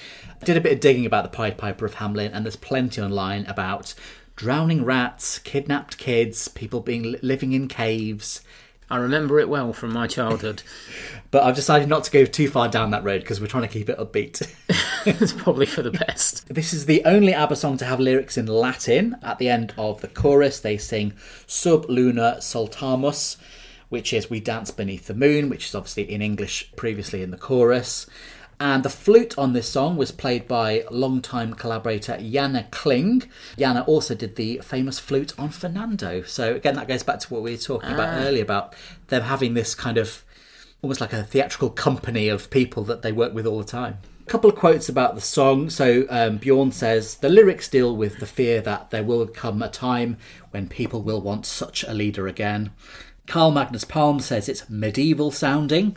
I 0.43 0.45
did 0.45 0.57
a 0.57 0.61
bit 0.61 0.73
of 0.73 0.81
digging 0.81 1.07
about 1.07 1.23
the 1.23 1.37
Pied 1.37 1.57
Piper 1.57 1.87
of 1.87 1.95
Hamelin, 1.95 2.33
and 2.35 2.45
there's 2.45 2.57
plenty 2.57 3.01
online 3.01 3.47
about 3.47 3.95
drowning 4.35 4.85
rats, 4.85 5.39
kidnapped 5.39 5.97
kids, 5.97 6.49
people 6.49 6.81
being 6.81 7.15
living 7.23 7.53
in 7.53 7.69
caves. 7.69 8.41
I 8.91 8.97
remember 8.97 9.39
it 9.39 9.49
well 9.49 9.73
from 9.73 9.93
my 9.93 10.07
childhood. 10.07 10.63
but 11.31 11.43
I've 11.43 11.57
decided 11.57 11.89
not 11.89 12.05
to 12.05 12.11
go 12.11 12.25
too 12.25 12.49
far 12.49 12.69
down 12.69 12.91
that 12.91 13.05
road 13.05 13.21
because 13.21 13.41
we're 13.41 13.49
trying 13.49 13.65
to 13.65 13.69
keep 13.69 13.91
it 13.91 13.99
upbeat. 13.99 14.51
it's 15.07 15.33
probably 15.33 15.67
for 15.67 15.83
the 15.83 15.91
best. 15.91 16.47
This 16.59 16.73
is 16.73 16.87
the 16.87 17.05
only 17.05 17.35
ABBA 17.35 17.57
song 17.57 17.77
to 17.79 17.85
have 17.85 18.01
lyrics 18.01 18.39
in 18.39 18.47
Latin. 18.47 19.17
At 19.23 19.39
the 19.39 19.49
end 19.49 19.75
of 19.77 20.01
the 20.01 20.09
chorus, 20.09 20.61
they 20.61 20.79
sing 20.79 21.13
Sub 21.47 21.85
Luna 21.89 22.39
Saltamus, 22.41 23.37
which 23.91 24.13
is 24.13 24.31
We 24.31 24.41
Dance 24.41 24.71
Beneath 24.71 25.07
the 25.07 25.15
Moon, 25.15 25.51
which 25.51 25.67
is 25.67 25.75
obviously 25.75 26.11
in 26.11 26.23
English 26.23 26.73
previously 26.77 27.23
in 27.23 27.31
the 27.31 27.37
chorus. 27.37 28.07
And 28.61 28.83
the 28.83 28.91
flute 28.91 29.39
on 29.39 29.53
this 29.53 29.69
song 29.69 29.97
was 29.97 30.11
played 30.11 30.49
by 30.49 30.85
longtime 30.91 31.55
collaborator 31.55 32.19
Jana 32.19 32.67
Kling. 32.71 33.23
Jana 33.57 33.83
also 33.83 34.15
did 34.15 34.35
the 34.35 34.59
famous 34.65 34.99
flute 34.99 35.33
on 35.39 35.51
Fernando. 35.51 36.23
So 36.23 36.57
again, 36.57 36.75
that 36.75 36.89
goes 36.89 37.05
back 37.05 37.21
to 37.21 37.33
what 37.33 37.43
we 37.43 37.53
were 37.53 37.57
talking 37.57 37.91
ah. 37.91 37.95
about 37.95 38.25
earlier 38.25 38.43
about 38.43 38.75
them 39.09 39.23
having 39.23 39.55
this 39.55 39.75
kind 39.77 39.97
of 39.97 40.25
almost 40.83 41.01
like 41.01 41.13
a 41.13 41.23
theatrical 41.23 41.71
company 41.71 42.29
of 42.29 42.51
people 42.51 42.85
that 42.85 43.03
they 43.03 43.13
work 43.13 43.33
with 43.33 43.47
all 43.47 43.59
the 43.59 43.65
time. 43.65 43.99
A 44.27 44.31
couple 44.31 44.51
of 44.51 44.57
quotes 44.57 44.89
about 44.89 45.15
the 45.15 45.21
song. 45.21 45.71
So 45.71 46.05
um, 46.11 46.39
Bjorn 46.39 46.73
says 46.73 47.17
the 47.17 47.29
lyrics 47.29 47.69
deal 47.69 47.97
with 47.97 48.19
the 48.19 48.27
fear 48.27 48.61
that 48.63 48.91
there 48.91 49.05
will 49.05 49.27
come 49.27 49.63
a 49.63 49.71
time 49.71 50.19
when 50.51 50.69
people 50.69 51.03
will 51.03 51.21
want 51.21 51.47
such 51.47 51.85
a 51.85 51.95
leader 51.95 52.27
again. 52.27 52.73
Carl 53.27 53.51
Magnus 53.51 53.85
Palm 53.85 54.21
says 54.21 54.49
it's 54.49 54.69
medieval 54.69 55.31
sounding. 55.31 55.97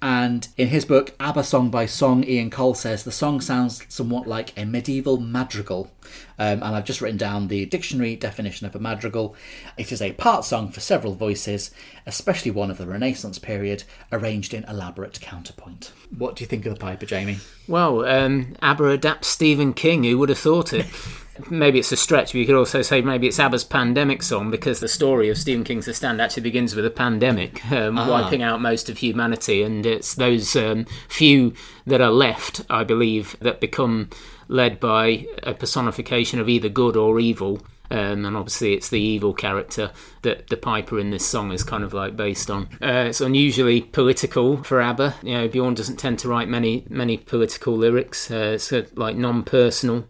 And 0.00 0.46
in 0.56 0.68
his 0.68 0.84
book, 0.84 1.14
ABBA 1.18 1.42
Song 1.42 1.70
by 1.70 1.86
Song, 1.86 2.22
Ian 2.22 2.50
Cole 2.50 2.74
says 2.74 3.02
the 3.02 3.10
song 3.10 3.40
sounds 3.40 3.84
somewhat 3.88 4.28
like 4.28 4.56
a 4.56 4.64
medieval 4.64 5.18
madrigal. 5.18 5.90
Um, 6.38 6.62
and 6.62 6.76
I've 6.76 6.84
just 6.84 7.00
written 7.00 7.18
down 7.18 7.48
the 7.48 7.66
dictionary 7.66 8.14
definition 8.14 8.66
of 8.66 8.76
a 8.76 8.78
madrigal. 8.78 9.34
It 9.76 9.90
is 9.90 10.00
a 10.00 10.12
part 10.12 10.44
song 10.44 10.70
for 10.70 10.78
several 10.78 11.14
voices, 11.14 11.72
especially 12.06 12.52
one 12.52 12.70
of 12.70 12.78
the 12.78 12.86
Renaissance 12.86 13.40
period, 13.40 13.82
arranged 14.12 14.54
in 14.54 14.64
elaborate 14.64 15.20
counterpoint. 15.20 15.92
What 16.16 16.36
do 16.36 16.44
you 16.44 16.48
think 16.48 16.64
of 16.64 16.74
the 16.74 16.80
Piper, 16.80 17.06
Jamie? 17.06 17.38
Well, 17.66 18.04
um, 18.04 18.54
ABBA 18.62 18.84
adapts 18.90 19.28
Stephen 19.28 19.74
King. 19.74 20.04
Who 20.04 20.18
would 20.18 20.28
have 20.28 20.38
thought 20.38 20.72
it? 20.72 20.86
maybe 21.50 21.78
it's 21.78 21.92
a 21.92 21.96
stretch, 21.96 22.32
but 22.32 22.38
you 22.38 22.46
could 22.46 22.54
also 22.54 22.82
say 22.82 23.00
maybe 23.00 23.26
it's 23.26 23.38
ABBA's 23.38 23.64
pandemic 23.64 24.22
song 24.22 24.50
because 24.50 24.80
the 24.80 24.88
story 24.88 25.28
of 25.28 25.38
Stephen 25.38 25.64
King's 25.64 25.86
The 25.86 25.94
Stand 25.94 26.20
actually 26.20 26.42
begins 26.42 26.74
with 26.74 26.86
a 26.86 26.90
pandemic 26.90 27.64
um, 27.72 27.98
ah. 27.98 28.08
wiping 28.08 28.42
out 28.42 28.60
most 28.60 28.88
of 28.88 28.98
humanity, 28.98 29.62
and 29.62 29.84
it's 29.86 30.14
those 30.14 30.54
um, 30.56 30.86
few 31.08 31.52
that 31.86 32.00
are 32.00 32.10
left, 32.10 32.62
I 32.68 32.84
believe, 32.84 33.36
that 33.40 33.60
become 33.60 34.10
led 34.48 34.80
by 34.80 35.26
a 35.42 35.54
personification 35.54 36.40
of 36.40 36.48
either 36.48 36.68
good 36.68 36.96
or 36.96 37.20
evil. 37.20 37.60
Um, 37.90 38.26
and 38.26 38.36
obviously, 38.36 38.74
it's 38.74 38.90
the 38.90 39.00
evil 39.00 39.32
character 39.32 39.92
that 40.22 40.48
the 40.48 40.58
Piper 40.58 40.98
in 40.98 41.10
this 41.10 41.26
song 41.26 41.52
is 41.52 41.64
kind 41.64 41.82
of 41.82 41.94
like 41.94 42.16
based 42.16 42.50
on. 42.50 42.68
Uh, 42.82 43.06
it's 43.08 43.22
unusually 43.22 43.80
political 43.80 44.62
for 44.62 44.80
ABBA. 44.80 45.14
You 45.22 45.34
know, 45.34 45.48
Bjorn 45.48 45.74
doesn't 45.74 45.96
tend 45.96 46.18
to 46.20 46.28
write 46.28 46.48
many 46.48 46.84
many 46.90 47.16
political 47.16 47.74
lyrics. 47.74 48.30
Uh, 48.30 48.52
it's 48.54 48.70
uh, 48.72 48.84
like 48.94 49.16
non-personal. 49.16 50.06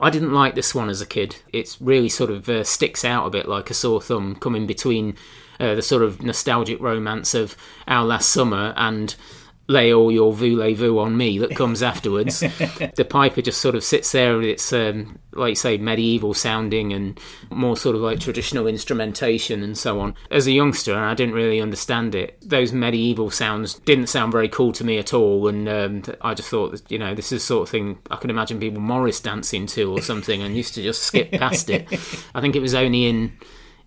I 0.00 0.10
didn't 0.10 0.34
like 0.34 0.54
this 0.54 0.74
one 0.74 0.88
as 0.88 1.00
a 1.00 1.06
kid. 1.06 1.36
It 1.52 1.76
really 1.80 2.08
sort 2.08 2.30
of 2.30 2.48
uh, 2.48 2.64
sticks 2.64 3.04
out 3.04 3.26
a 3.26 3.30
bit 3.30 3.48
like 3.48 3.70
a 3.70 3.74
sore 3.74 4.00
thumb, 4.00 4.36
coming 4.36 4.66
between 4.66 5.16
uh, 5.58 5.74
the 5.74 5.82
sort 5.82 6.02
of 6.02 6.22
nostalgic 6.22 6.80
romance 6.80 7.34
of 7.34 7.56
Our 7.88 8.04
Last 8.04 8.28
Summer 8.28 8.74
and 8.76 9.14
lay 9.68 9.92
all 9.92 10.12
your 10.12 10.32
voulez-vous 10.32 10.98
on 10.98 11.16
me 11.16 11.38
that 11.38 11.56
comes 11.56 11.82
afterwards. 11.82 12.40
the 12.96 13.06
piper 13.08 13.42
just 13.42 13.60
sort 13.60 13.74
of 13.74 13.82
sits 13.82 14.12
there 14.12 14.36
with 14.36 14.46
it's 14.46 14.72
um, 14.72 15.18
like 15.32 15.50
you 15.50 15.54
say 15.56 15.76
medieval 15.76 16.34
sounding 16.34 16.92
and 16.92 17.18
more 17.50 17.76
sort 17.76 17.96
of 17.96 18.02
like 18.02 18.20
traditional 18.20 18.66
instrumentation 18.66 19.62
and 19.62 19.76
so 19.76 20.00
on. 20.00 20.14
As 20.30 20.46
a 20.46 20.52
youngster, 20.52 20.96
I 20.96 21.14
didn't 21.14 21.34
really 21.34 21.60
understand 21.60 22.14
it. 22.14 22.38
Those 22.42 22.72
medieval 22.72 23.30
sounds 23.30 23.74
didn't 23.74 24.08
sound 24.08 24.32
very 24.32 24.48
cool 24.48 24.72
to 24.72 24.84
me 24.84 24.98
at 24.98 25.12
all, 25.12 25.48
and 25.48 25.68
um, 25.68 26.02
I 26.20 26.34
just 26.34 26.48
thought 26.48 26.72
that, 26.72 26.90
you 26.90 26.98
know 26.98 27.14
this 27.14 27.32
is 27.32 27.42
the 27.42 27.46
sort 27.46 27.62
of 27.64 27.70
thing 27.70 27.98
I 28.10 28.16
can 28.16 28.30
imagine 28.30 28.60
people 28.60 28.80
Morris 28.80 29.20
dancing 29.20 29.66
to 29.68 29.92
or 29.92 30.00
something, 30.00 30.42
and 30.42 30.56
used 30.56 30.74
to 30.74 30.82
just 30.82 31.02
skip 31.02 31.32
past 31.32 31.70
it. 31.70 31.86
I 32.34 32.40
think 32.40 32.56
it 32.56 32.62
was 32.62 32.74
only 32.74 33.06
in 33.06 33.36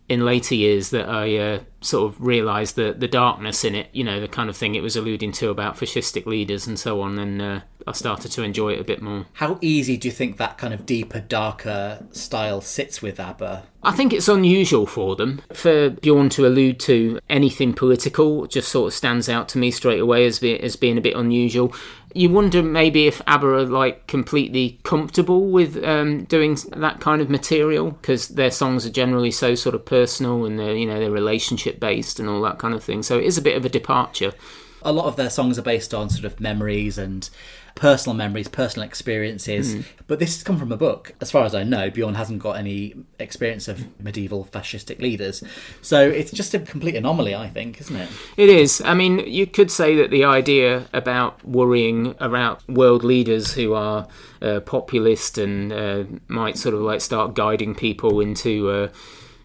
in 0.09 0.25
later 0.25 0.55
years 0.55 0.89
that 0.89 1.07
I 1.07 1.37
uh, 1.37 1.59
sort 1.81 2.11
of 2.11 2.19
realised 2.19 2.75
the 2.75 2.93
the 2.93 3.07
darkness 3.07 3.63
in 3.63 3.75
it, 3.75 3.87
you 3.93 4.03
know, 4.03 4.19
the 4.19 4.27
kind 4.27 4.49
of 4.49 4.57
thing 4.57 4.75
it 4.75 4.81
was 4.81 4.95
alluding 4.95 5.31
to 5.33 5.49
about 5.49 5.77
fascistic 5.77 6.25
leaders 6.25 6.67
and 6.67 6.77
so 6.77 7.01
on, 7.01 7.19
and 7.19 7.41
uh, 7.41 7.59
I 7.87 7.91
started 7.93 8.31
to 8.31 8.43
enjoy 8.43 8.73
it 8.73 8.81
a 8.81 8.83
bit 8.83 9.01
more. 9.01 9.27
How 9.33 9.59
easy 9.61 9.95
do 9.95 10.07
you 10.07 10.11
think 10.11 10.37
that 10.37 10.57
kind 10.57 10.73
of 10.73 10.85
deeper, 10.85 11.19
darker 11.19 12.05
style 12.11 12.59
sits 12.61 13.01
with 13.01 13.19
ABBA? 13.19 13.63
I 13.81 13.91
think 13.93 14.11
it's 14.11 14.27
unusual 14.27 14.85
for 14.85 15.15
them. 15.15 15.41
For 15.53 15.89
Bjorn 15.89 16.29
to 16.29 16.45
allude 16.45 16.79
to 16.81 17.19
anything 17.29 17.73
political 17.73 18.45
just 18.47 18.69
sort 18.69 18.87
of 18.87 18.93
stands 18.93 19.29
out 19.29 19.47
to 19.49 19.57
me 19.57 19.71
straight 19.71 20.01
away 20.01 20.25
as, 20.25 20.39
be, 20.39 20.59
as 20.59 20.75
being 20.75 20.97
a 20.97 21.01
bit 21.01 21.15
unusual. 21.15 21.73
You 22.13 22.29
wonder 22.29 22.63
maybe 22.63 23.05
if 23.05 23.21
ABBA 23.27 23.47
are 23.47 23.65
like 23.65 24.07
completely 24.07 24.79
comfortable 24.83 25.49
with 25.51 25.83
um, 25.83 26.23
doing 26.23 26.57
that 26.77 26.99
kind 26.99 27.21
of 27.21 27.29
material 27.29 27.91
because 27.91 28.29
their 28.29 28.49
songs 28.51 28.85
are 28.85 28.89
generally 28.89 29.31
so 29.31 29.53
sort 29.53 29.75
of 29.75 29.85
personal 29.85 30.45
and 30.45 30.57
they're, 30.57 30.75
you 30.75 30.87
know, 30.87 30.99
they're 30.99 31.11
relationship 31.11 31.79
based 31.79 32.19
and 32.19 32.27
all 32.27 32.41
that 32.41 32.57
kind 32.57 32.73
of 32.73 32.83
thing. 32.83 33.03
So 33.03 33.19
it 33.19 33.25
is 33.25 33.37
a 33.37 33.41
bit 33.41 33.55
of 33.55 33.63
a 33.63 33.69
departure. 33.69 34.33
A 34.81 34.91
lot 34.91 35.05
of 35.05 35.17
their 35.17 35.29
songs 35.29 35.59
are 35.59 35.63
based 35.63 35.93
on 35.93 36.09
sort 36.09 36.25
of 36.25 36.39
memories 36.39 36.97
and 36.97 37.29
personal 37.75 38.15
memories, 38.15 38.47
personal 38.47 38.87
experiences. 38.87 39.75
Mm. 39.75 39.85
But 40.07 40.19
this 40.19 40.35
has 40.35 40.43
come 40.43 40.57
from 40.57 40.71
a 40.71 40.77
book. 40.77 41.13
As 41.21 41.31
far 41.31 41.45
as 41.45 41.55
I 41.55 41.63
know, 41.63 41.89
Bjorn 41.89 42.15
hasn't 42.15 42.39
got 42.39 42.57
any 42.57 42.95
experience 43.19 43.67
of 43.67 43.85
medieval 44.01 44.45
fascistic 44.45 44.99
leaders. 44.99 45.43
So 45.81 46.07
it's 46.07 46.31
just 46.31 46.53
a 46.53 46.59
complete 46.59 46.95
anomaly, 46.95 47.35
I 47.35 47.49
think, 47.49 47.79
isn't 47.81 47.95
it? 47.95 48.09
It 48.37 48.49
is. 48.49 48.81
I 48.81 48.93
mean, 48.93 49.19
you 49.19 49.47
could 49.47 49.71
say 49.71 49.95
that 49.97 50.09
the 50.09 50.25
idea 50.25 50.87
about 50.93 51.43
worrying 51.45 52.15
about 52.19 52.67
world 52.67 53.03
leaders 53.03 53.53
who 53.53 53.73
are 53.73 54.07
uh, 54.41 54.61
populist 54.61 55.37
and 55.37 55.71
uh, 55.71 56.03
might 56.27 56.57
sort 56.57 56.75
of 56.75 56.81
like 56.81 57.01
start 57.01 57.33
guiding 57.33 57.75
people 57.75 58.19
into. 58.19 58.69
Uh, 58.69 58.89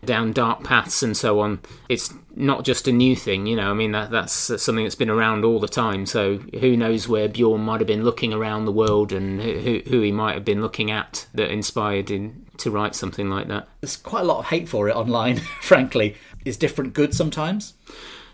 down 0.04 0.32
dark 0.32 0.62
paths 0.62 1.02
and 1.02 1.16
so 1.16 1.40
on. 1.40 1.60
It's 1.88 2.12
not 2.36 2.64
just 2.64 2.88
a 2.88 2.92
new 2.92 3.16
thing, 3.16 3.46
you 3.46 3.56
know. 3.56 3.70
I 3.70 3.74
mean, 3.74 3.92
that 3.92 4.10
that's 4.10 4.32
something 4.32 4.84
that's 4.84 4.94
been 4.94 5.10
around 5.10 5.44
all 5.44 5.60
the 5.60 5.68
time. 5.68 6.06
So 6.06 6.38
who 6.60 6.76
knows 6.76 7.08
where 7.08 7.28
Bjorn 7.28 7.62
might 7.62 7.80
have 7.80 7.86
been 7.86 8.04
looking 8.04 8.32
around 8.32 8.64
the 8.64 8.72
world 8.72 9.12
and 9.12 9.40
who, 9.40 9.80
who 9.86 10.00
he 10.00 10.12
might 10.12 10.34
have 10.34 10.44
been 10.44 10.60
looking 10.60 10.90
at 10.90 11.26
that 11.34 11.50
inspired 11.50 12.10
him 12.10 12.46
to 12.58 12.70
write 12.70 12.94
something 12.94 13.30
like 13.30 13.48
that. 13.48 13.68
There's 13.80 13.96
quite 13.96 14.22
a 14.22 14.26
lot 14.26 14.40
of 14.40 14.46
hate 14.46 14.68
for 14.68 14.88
it 14.88 14.96
online, 14.96 15.36
frankly. 15.60 16.16
Is 16.44 16.56
different 16.56 16.92
good 16.92 17.14
sometimes? 17.14 17.74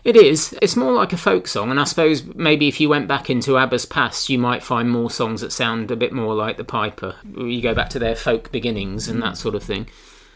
It 0.03 0.15
is. 0.15 0.57
It's 0.61 0.75
more 0.75 0.93
like 0.93 1.13
a 1.13 1.17
folk 1.17 1.47
song, 1.47 1.69
and 1.69 1.79
I 1.79 1.83
suppose 1.83 2.23
maybe 2.23 2.67
if 2.67 2.79
you 2.79 2.89
went 2.89 3.07
back 3.07 3.29
into 3.29 3.57
ABBA's 3.57 3.85
past, 3.85 4.29
you 4.29 4.39
might 4.39 4.63
find 4.63 4.89
more 4.89 5.11
songs 5.11 5.41
that 5.41 5.51
sound 5.51 5.91
a 5.91 5.95
bit 5.95 6.11
more 6.11 6.33
like 6.33 6.57
the 6.57 6.63
Piper. 6.63 7.15
You 7.35 7.61
go 7.61 7.75
back 7.75 7.89
to 7.89 7.99
their 7.99 8.15
folk 8.15 8.51
beginnings 8.51 9.07
and 9.07 9.21
that 9.21 9.37
sort 9.37 9.53
of 9.53 9.61
thing. 9.61 9.87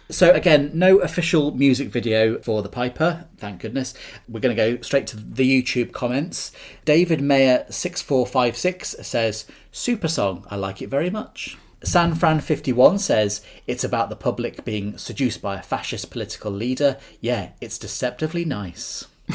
So 0.09 0.31
again, 0.31 0.71
no 0.73 0.99
official 0.99 1.51
music 1.55 1.89
video 1.89 2.37
for 2.39 2.61
the 2.61 2.69
Piper, 2.69 3.25
thank 3.37 3.61
goodness. 3.61 3.95
We're 4.29 4.39
going 4.39 4.55
to 4.55 4.75
go 4.75 4.81
straight 4.81 5.07
to 5.07 5.17
the 5.17 5.63
YouTube 5.63 5.93
comments. 5.93 6.51
David 6.85 7.21
Mayer 7.21 7.65
six 7.69 8.03
four 8.03 8.27
five 8.27 8.55
six 8.55 8.95
says, 9.01 9.45
"Super 9.71 10.07
song, 10.07 10.45
I 10.49 10.57
like 10.57 10.81
it 10.81 10.89
very 10.89 11.09
much." 11.09 11.57
San 11.83 12.15
Fran 12.15 12.39
51 12.39 12.97
says 12.97 13.41
it's 13.67 13.83
about 13.83 14.09
the 14.09 14.15
public 14.15 14.65
being 14.65 14.97
seduced 14.97 15.41
by 15.41 15.59
a 15.59 15.63
fascist 15.63 16.09
political 16.09 16.51
leader. 16.51 16.97
Yeah, 17.21 17.49
it's 17.61 17.77
deceptively 17.77 18.43
nice. 18.43 19.05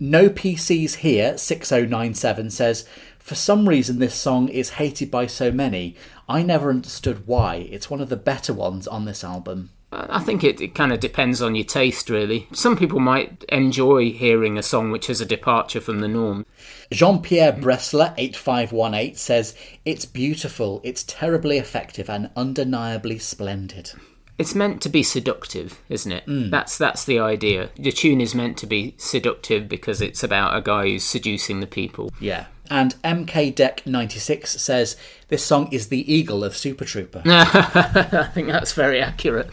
no 0.00 0.28
PCs 0.28 0.96
here 0.96 1.36
6097 1.38 2.50
says 2.50 2.86
for 3.18 3.34
some 3.34 3.68
reason 3.68 3.98
this 3.98 4.14
song 4.14 4.48
is 4.48 4.70
hated 4.70 5.10
by 5.10 5.26
so 5.26 5.50
many. 5.50 5.96
I 6.28 6.42
never 6.42 6.70
understood 6.70 7.26
why. 7.26 7.68
It's 7.70 7.88
one 7.88 8.00
of 8.00 8.08
the 8.08 8.16
better 8.16 8.52
ones 8.52 8.86
on 8.86 9.04
this 9.04 9.24
album. 9.24 9.70
I 9.90 10.20
think 10.20 10.44
it, 10.44 10.60
it 10.60 10.74
kind 10.74 10.92
of 10.92 11.00
depends 11.00 11.40
on 11.40 11.54
your 11.54 11.64
taste, 11.64 12.10
really. 12.10 12.46
Some 12.52 12.76
people 12.76 13.00
might 13.00 13.42
enjoy 13.48 14.12
hearing 14.12 14.58
a 14.58 14.62
song 14.62 14.90
which 14.90 15.08
is 15.08 15.22
a 15.22 15.26
departure 15.26 15.80
from 15.80 16.00
the 16.00 16.08
norm. 16.08 16.44
Jean 16.92 17.22
Pierre 17.22 17.52
Bressler, 17.52 18.12
8518, 18.18 19.14
says, 19.14 19.54
It's 19.86 20.04
beautiful, 20.04 20.82
it's 20.84 21.04
terribly 21.04 21.56
effective, 21.56 22.10
and 22.10 22.28
undeniably 22.36 23.18
splendid. 23.18 23.92
It's 24.36 24.54
meant 24.54 24.82
to 24.82 24.88
be 24.88 25.02
seductive, 25.02 25.80
isn't 25.88 26.12
it? 26.12 26.24
Mm. 26.26 26.50
That's 26.50 26.78
that's 26.78 27.04
the 27.04 27.18
idea. 27.18 27.70
The 27.76 27.90
tune 27.90 28.20
is 28.20 28.36
meant 28.36 28.56
to 28.58 28.66
be 28.66 28.94
seductive 28.96 29.68
because 29.68 30.00
it's 30.00 30.22
about 30.22 30.56
a 30.56 30.62
guy 30.62 30.84
who's 30.84 31.02
seducing 31.02 31.58
the 31.58 31.66
people. 31.66 32.12
Yeah. 32.20 32.46
And 32.70 32.94
MK 33.02 33.54
Deck 33.54 33.86
96 33.86 34.60
says 34.60 34.96
this 35.28 35.44
song 35.44 35.68
is 35.72 35.88
the 35.88 36.12
eagle 36.12 36.44
of 36.44 36.56
Super 36.56 36.84
Trooper. 36.84 37.22
I 37.26 38.30
think 38.34 38.48
that's 38.48 38.72
very 38.72 39.00
accurate. 39.00 39.50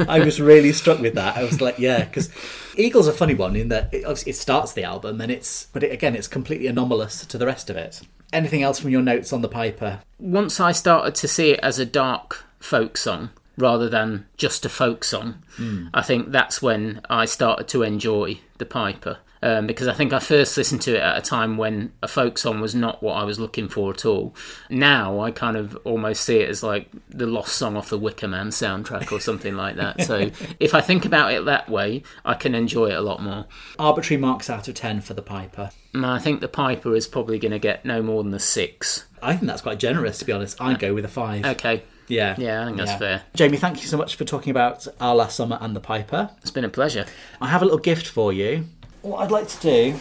I 0.08 0.20
was 0.20 0.40
really 0.40 0.72
struck 0.72 1.00
with 1.00 1.14
that. 1.14 1.36
I 1.36 1.42
was 1.42 1.60
like, 1.60 1.78
yeah, 1.78 2.04
because 2.04 2.30
Eagle's 2.76 3.08
a 3.08 3.12
funny 3.12 3.34
one 3.34 3.56
in 3.56 3.68
that 3.68 3.92
it, 3.92 4.04
it 4.26 4.36
starts 4.36 4.72
the 4.72 4.84
album 4.84 5.20
and 5.20 5.30
it's, 5.30 5.66
but 5.72 5.82
it, 5.82 5.92
again, 5.92 6.14
it's 6.14 6.28
completely 6.28 6.66
anomalous 6.66 7.24
to 7.26 7.38
the 7.38 7.46
rest 7.46 7.70
of 7.70 7.76
it. 7.76 8.00
Anything 8.32 8.62
else 8.62 8.78
from 8.78 8.90
your 8.90 9.02
notes 9.02 9.32
on 9.32 9.42
the 9.42 9.48
Piper? 9.48 10.00
Once 10.18 10.60
I 10.60 10.72
started 10.72 11.14
to 11.16 11.28
see 11.28 11.50
it 11.50 11.60
as 11.62 11.78
a 11.78 11.86
dark 11.86 12.44
folk 12.60 12.96
song, 12.96 13.30
rather 13.56 13.88
than 13.88 14.26
just 14.36 14.64
a 14.64 14.68
folk 14.68 15.04
song. 15.04 15.42
Mm. 15.58 15.90
I 15.92 16.02
think 16.02 16.30
that's 16.30 16.62
when 16.62 17.00
I 17.08 17.26
started 17.26 17.68
to 17.68 17.82
enjoy 17.82 18.40
the 18.58 18.66
Piper. 18.66 19.18
Um, 19.42 19.66
because 19.66 19.88
I 19.88 19.94
think 19.94 20.12
I 20.12 20.18
first 20.18 20.56
listened 20.56 20.82
to 20.82 20.96
it 20.96 21.00
at 21.00 21.16
a 21.16 21.22
time 21.22 21.56
when 21.56 21.92
a 22.02 22.08
folk 22.08 22.36
song 22.36 22.60
was 22.60 22.74
not 22.74 23.02
what 23.02 23.14
I 23.14 23.24
was 23.24 23.40
looking 23.40 23.68
for 23.68 23.90
at 23.90 24.04
all. 24.04 24.34
Now 24.68 25.20
I 25.20 25.30
kind 25.30 25.56
of 25.56 25.78
almost 25.84 26.24
see 26.24 26.40
it 26.40 26.48
as 26.50 26.62
like 26.62 26.88
the 27.08 27.26
lost 27.26 27.54
song 27.54 27.76
off 27.76 27.88
the 27.88 27.98
Wicker 27.98 28.28
Man 28.28 28.48
soundtrack 28.48 29.10
or 29.12 29.18
something 29.20 29.56
like 29.56 29.76
that. 29.76 30.02
So 30.02 30.30
if 30.60 30.74
I 30.74 30.82
think 30.82 31.06
about 31.06 31.32
it 31.32 31.46
that 31.46 31.70
way, 31.70 32.02
I 32.24 32.34
can 32.34 32.54
enjoy 32.54 32.90
it 32.90 32.98
a 32.98 33.00
lot 33.00 33.22
more. 33.22 33.46
Arbitrary 33.78 34.20
marks 34.20 34.50
out 34.50 34.68
of 34.68 34.74
10 34.74 35.00
for 35.00 35.14
the 35.14 35.22
Piper. 35.22 35.70
I 35.94 36.18
think 36.18 36.40
the 36.40 36.48
Piper 36.48 36.94
is 36.94 37.08
probably 37.08 37.38
going 37.38 37.52
to 37.52 37.58
get 37.58 37.84
no 37.84 38.02
more 38.02 38.22
than 38.22 38.34
a 38.34 38.38
six. 38.38 39.06
I 39.22 39.34
think 39.34 39.46
that's 39.46 39.62
quite 39.62 39.78
generous, 39.78 40.18
to 40.18 40.24
be 40.24 40.32
honest. 40.32 40.60
I'd 40.60 40.78
go 40.78 40.94
with 40.94 41.04
a 41.04 41.08
five. 41.08 41.44
Okay. 41.44 41.82
Yeah. 42.08 42.34
Yeah, 42.38 42.62
I 42.62 42.64
think 42.66 42.76
that's 42.76 42.90
yeah. 42.92 42.98
fair. 42.98 43.22
Jamie, 43.34 43.56
thank 43.56 43.80
you 43.80 43.88
so 43.88 43.96
much 43.96 44.16
for 44.16 44.24
talking 44.24 44.50
about 44.50 44.86
Our 45.00 45.14
Last 45.14 45.36
Summer 45.36 45.58
and 45.60 45.74
the 45.74 45.80
Piper. 45.80 46.30
It's 46.42 46.50
been 46.50 46.64
a 46.64 46.68
pleasure. 46.68 47.06
I 47.40 47.48
have 47.48 47.62
a 47.62 47.64
little 47.64 47.78
gift 47.78 48.06
for 48.06 48.32
you. 48.32 48.66
What 49.02 49.20
I'd 49.20 49.30
like 49.30 49.48
to 49.48 49.60
do 49.60 49.98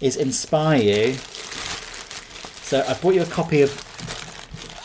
is 0.00 0.16
inspire 0.16 0.80
you. 0.80 1.14
So 1.14 2.82
I 2.88 2.94
brought 2.94 3.14
you 3.14 3.22
a 3.22 3.26
copy 3.26 3.60
of 3.60 3.70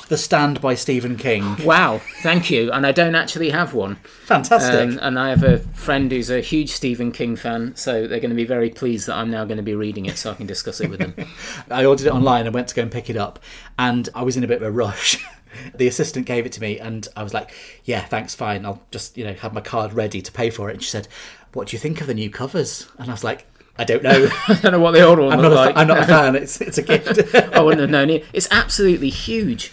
The 0.10 0.18
Stand 0.18 0.60
by 0.60 0.76
Stephen 0.76 1.15
King. 1.15 1.63
Wow, 1.63 2.02
thank 2.22 2.52
you. 2.52 2.70
And 2.72 2.86
I 2.86 2.91
don't 2.91 3.15
actually 3.15 3.52
have 3.52 3.74
one. 3.74 3.96
Fantastic. 4.26 4.89
Um, 4.89 5.00
and 5.02 5.18
I 5.18 5.30
have 5.30 5.44
a 5.44 5.60
friend 5.60 6.12
who's 6.12 6.30
a 6.30 6.41
huge 6.41 6.72
Stephen 6.72 7.13
King 7.13 7.38
fan, 7.38 7.78
so 7.78 8.08
they're 8.08 8.20
going 8.20 8.30
to 8.32 8.36
be 8.36 8.44
very 8.44 8.70
pleased 8.70 9.08
that 9.08 9.15
I'm 9.15 9.32
now 9.32 9.46
going 9.46 9.58
to 9.58 9.63
be 9.63 9.76
reading 9.76 10.06
it 10.06 10.18
so 10.18 10.32
I 10.32 10.34
can 10.34 10.48
discuss 10.48 10.82
it 10.82 10.89
with 10.89 11.00
them. 11.00 11.15
I 11.72 11.86
ordered 11.86 12.08
it 12.08 12.13
online 12.13 12.46
and 12.46 12.54
went 12.54 12.68
to 12.70 12.76
go 12.76 12.82
and 12.82 12.91
pick 12.91 13.10
it 13.10 13.15
up, 13.15 13.39
and 13.80 14.10
I 14.13 14.24
was 14.24 14.36
in 14.36 14.44
a 14.44 14.48
bit 14.48 14.58
of 14.58 14.63
a 14.63 14.72
rush. 14.72 15.24
the 15.76 15.88
assistant 15.88 16.26
gave 16.26 16.46
it 16.46 16.52
to 16.54 16.62
me 16.62 16.80
and 16.80 17.08
I 17.15 17.24
was 17.24 17.34
like, 17.34 17.54
yeah, 17.84 18.02
thanks, 18.02 18.36
fine. 18.36 18.65
I'll 18.65 18.82
just, 18.91 19.18
you 19.18 19.24
know, 19.24 19.34
have 19.36 19.54
my 19.54 19.62
card 19.62 19.94
ready 19.94 20.22
to 20.22 20.32
pay 20.32 20.50
for 20.50 20.70
it. 20.70 20.74
And 20.74 20.84
she 20.84 20.89
said, 20.89 21.08
what 21.56 21.70
do 21.70 21.76
you 21.76 21.80
think 21.80 22.02
of 22.02 22.08
the 22.08 22.13
new 22.13 22.30
covers? 22.30 22.88
And 23.00 23.10
I 23.10 23.13
was 23.13 23.24
like, 23.24 23.48
I 23.78 23.86
don't 23.86 24.04
know. 24.04 24.30
I 24.48 24.54
don't 24.62 24.74
know 24.74 24.80
what 24.80 24.91
the 24.91 25.02
old 25.02 25.20
one 25.20 25.32
I'm 25.34 25.41
not 25.41 25.52
like. 25.54 25.76
I'm 25.78 25.88
not 25.88 26.00
a 26.00 26.06
fan. 26.06 26.36
It's 26.36 26.60
it's 26.62 26.78
a 26.78 26.82
gift. 26.82 27.34
I 27.34 27.62
wouldn't 27.62 27.82
have 27.82 27.89
known 27.89 28.10
it. 28.10 28.26
It's 28.34 28.48
absolutely 28.52 29.10
huge. 29.10 29.72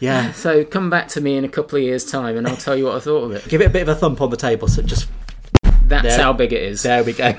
Yeah. 0.00 0.32
So 0.32 0.64
come 0.64 0.90
back 0.90 1.08
to 1.08 1.20
me 1.20 1.36
in 1.36 1.44
a 1.44 1.48
couple 1.48 1.76
of 1.76 1.84
years' 1.84 2.04
time, 2.04 2.36
and 2.36 2.46
I'll 2.46 2.56
tell 2.56 2.76
you 2.76 2.84
what 2.84 2.96
I 2.96 3.00
thought 3.00 3.24
of 3.24 3.32
it. 3.32 3.48
Give 3.48 3.60
it 3.60 3.66
a 3.66 3.70
bit 3.70 3.82
of 3.82 3.88
a 3.88 3.94
thump 3.94 4.20
on 4.20 4.30
the 4.30 4.36
table, 4.36 4.68
so 4.68 4.82
just. 4.82 5.08
That's 5.86 6.16
there, 6.16 6.22
how 6.22 6.32
big 6.32 6.52
it 6.52 6.62
is. 6.62 6.82
There 6.82 7.04
we 7.04 7.12
go. 7.12 7.34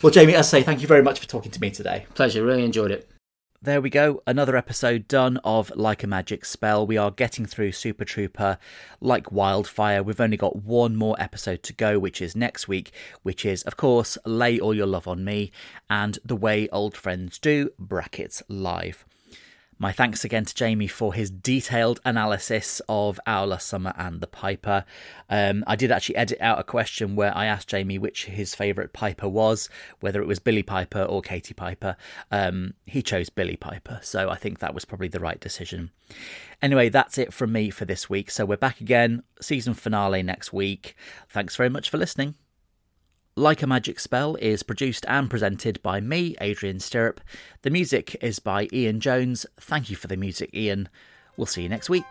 well, 0.00 0.12
Jamie, 0.12 0.34
as 0.34 0.46
I 0.46 0.58
say, 0.58 0.62
thank 0.62 0.80
you 0.80 0.86
very 0.86 1.02
much 1.02 1.18
for 1.18 1.26
talking 1.26 1.50
to 1.50 1.60
me 1.60 1.70
today. 1.70 2.06
Pleasure. 2.14 2.44
Really 2.44 2.64
enjoyed 2.64 2.92
it. 2.92 3.08
There 3.64 3.80
we 3.80 3.90
go, 3.90 4.24
another 4.26 4.56
episode 4.56 5.06
done 5.06 5.36
of 5.44 5.70
Like 5.76 6.02
a 6.02 6.08
Magic 6.08 6.44
Spell. 6.44 6.84
We 6.84 6.96
are 6.96 7.12
getting 7.12 7.46
through 7.46 7.70
Super 7.70 8.04
Trooper 8.04 8.58
like 9.00 9.30
wildfire. 9.30 10.02
We've 10.02 10.20
only 10.20 10.36
got 10.36 10.56
one 10.56 10.96
more 10.96 11.14
episode 11.20 11.62
to 11.62 11.72
go, 11.72 11.96
which 12.00 12.20
is 12.20 12.34
next 12.34 12.66
week, 12.66 12.90
which 13.22 13.44
is, 13.44 13.62
of 13.62 13.76
course, 13.76 14.18
Lay 14.26 14.58
All 14.58 14.74
Your 14.74 14.88
Love 14.88 15.06
on 15.06 15.24
Me 15.24 15.52
and 15.88 16.18
The 16.24 16.34
Way 16.34 16.68
Old 16.70 16.96
Friends 16.96 17.38
Do, 17.38 17.70
brackets 17.78 18.42
live. 18.48 19.04
My 19.82 19.90
thanks 19.90 20.24
again 20.24 20.44
to 20.44 20.54
Jamie 20.54 20.86
for 20.86 21.12
his 21.12 21.28
detailed 21.28 21.98
analysis 22.04 22.80
of 22.88 23.18
Last 23.26 23.66
Summer 23.66 23.92
and 23.96 24.20
the 24.20 24.28
Piper. 24.28 24.84
Um, 25.28 25.64
I 25.66 25.74
did 25.74 25.90
actually 25.90 26.14
edit 26.14 26.38
out 26.40 26.60
a 26.60 26.62
question 26.62 27.16
where 27.16 27.36
I 27.36 27.46
asked 27.46 27.66
Jamie 27.66 27.98
which 27.98 28.26
his 28.26 28.54
favourite 28.54 28.92
Piper 28.92 29.28
was, 29.28 29.68
whether 29.98 30.22
it 30.22 30.28
was 30.28 30.38
Billie 30.38 30.62
Piper 30.62 31.02
or 31.02 31.20
Katie 31.20 31.52
Piper. 31.52 31.96
Um, 32.30 32.74
he 32.86 33.02
chose 33.02 33.28
Billie 33.28 33.56
Piper, 33.56 33.98
so 34.04 34.30
I 34.30 34.36
think 34.36 34.60
that 34.60 34.72
was 34.72 34.84
probably 34.84 35.08
the 35.08 35.18
right 35.18 35.40
decision. 35.40 35.90
Anyway, 36.62 36.88
that's 36.88 37.18
it 37.18 37.32
from 37.32 37.50
me 37.50 37.68
for 37.68 37.84
this 37.84 38.08
week. 38.08 38.30
So 38.30 38.46
we're 38.46 38.56
back 38.56 38.80
again, 38.80 39.24
season 39.40 39.74
finale 39.74 40.22
next 40.22 40.52
week. 40.52 40.94
Thanks 41.28 41.56
very 41.56 41.70
much 41.70 41.90
for 41.90 41.98
listening. 41.98 42.36
Like 43.34 43.62
a 43.62 43.66
Magic 43.66 43.98
Spell 43.98 44.36
is 44.36 44.62
produced 44.62 45.06
and 45.08 45.30
presented 45.30 45.82
by 45.82 46.00
me, 46.00 46.36
Adrian 46.40 46.80
Stirrup. 46.80 47.20
The 47.62 47.70
music 47.70 48.14
is 48.20 48.38
by 48.38 48.68
Ian 48.72 49.00
Jones. 49.00 49.46
Thank 49.58 49.88
you 49.88 49.96
for 49.96 50.06
the 50.06 50.18
music, 50.18 50.50
Ian. 50.54 50.90
We'll 51.36 51.46
see 51.46 51.62
you 51.62 51.68
next 51.70 51.88
week. 51.88 52.04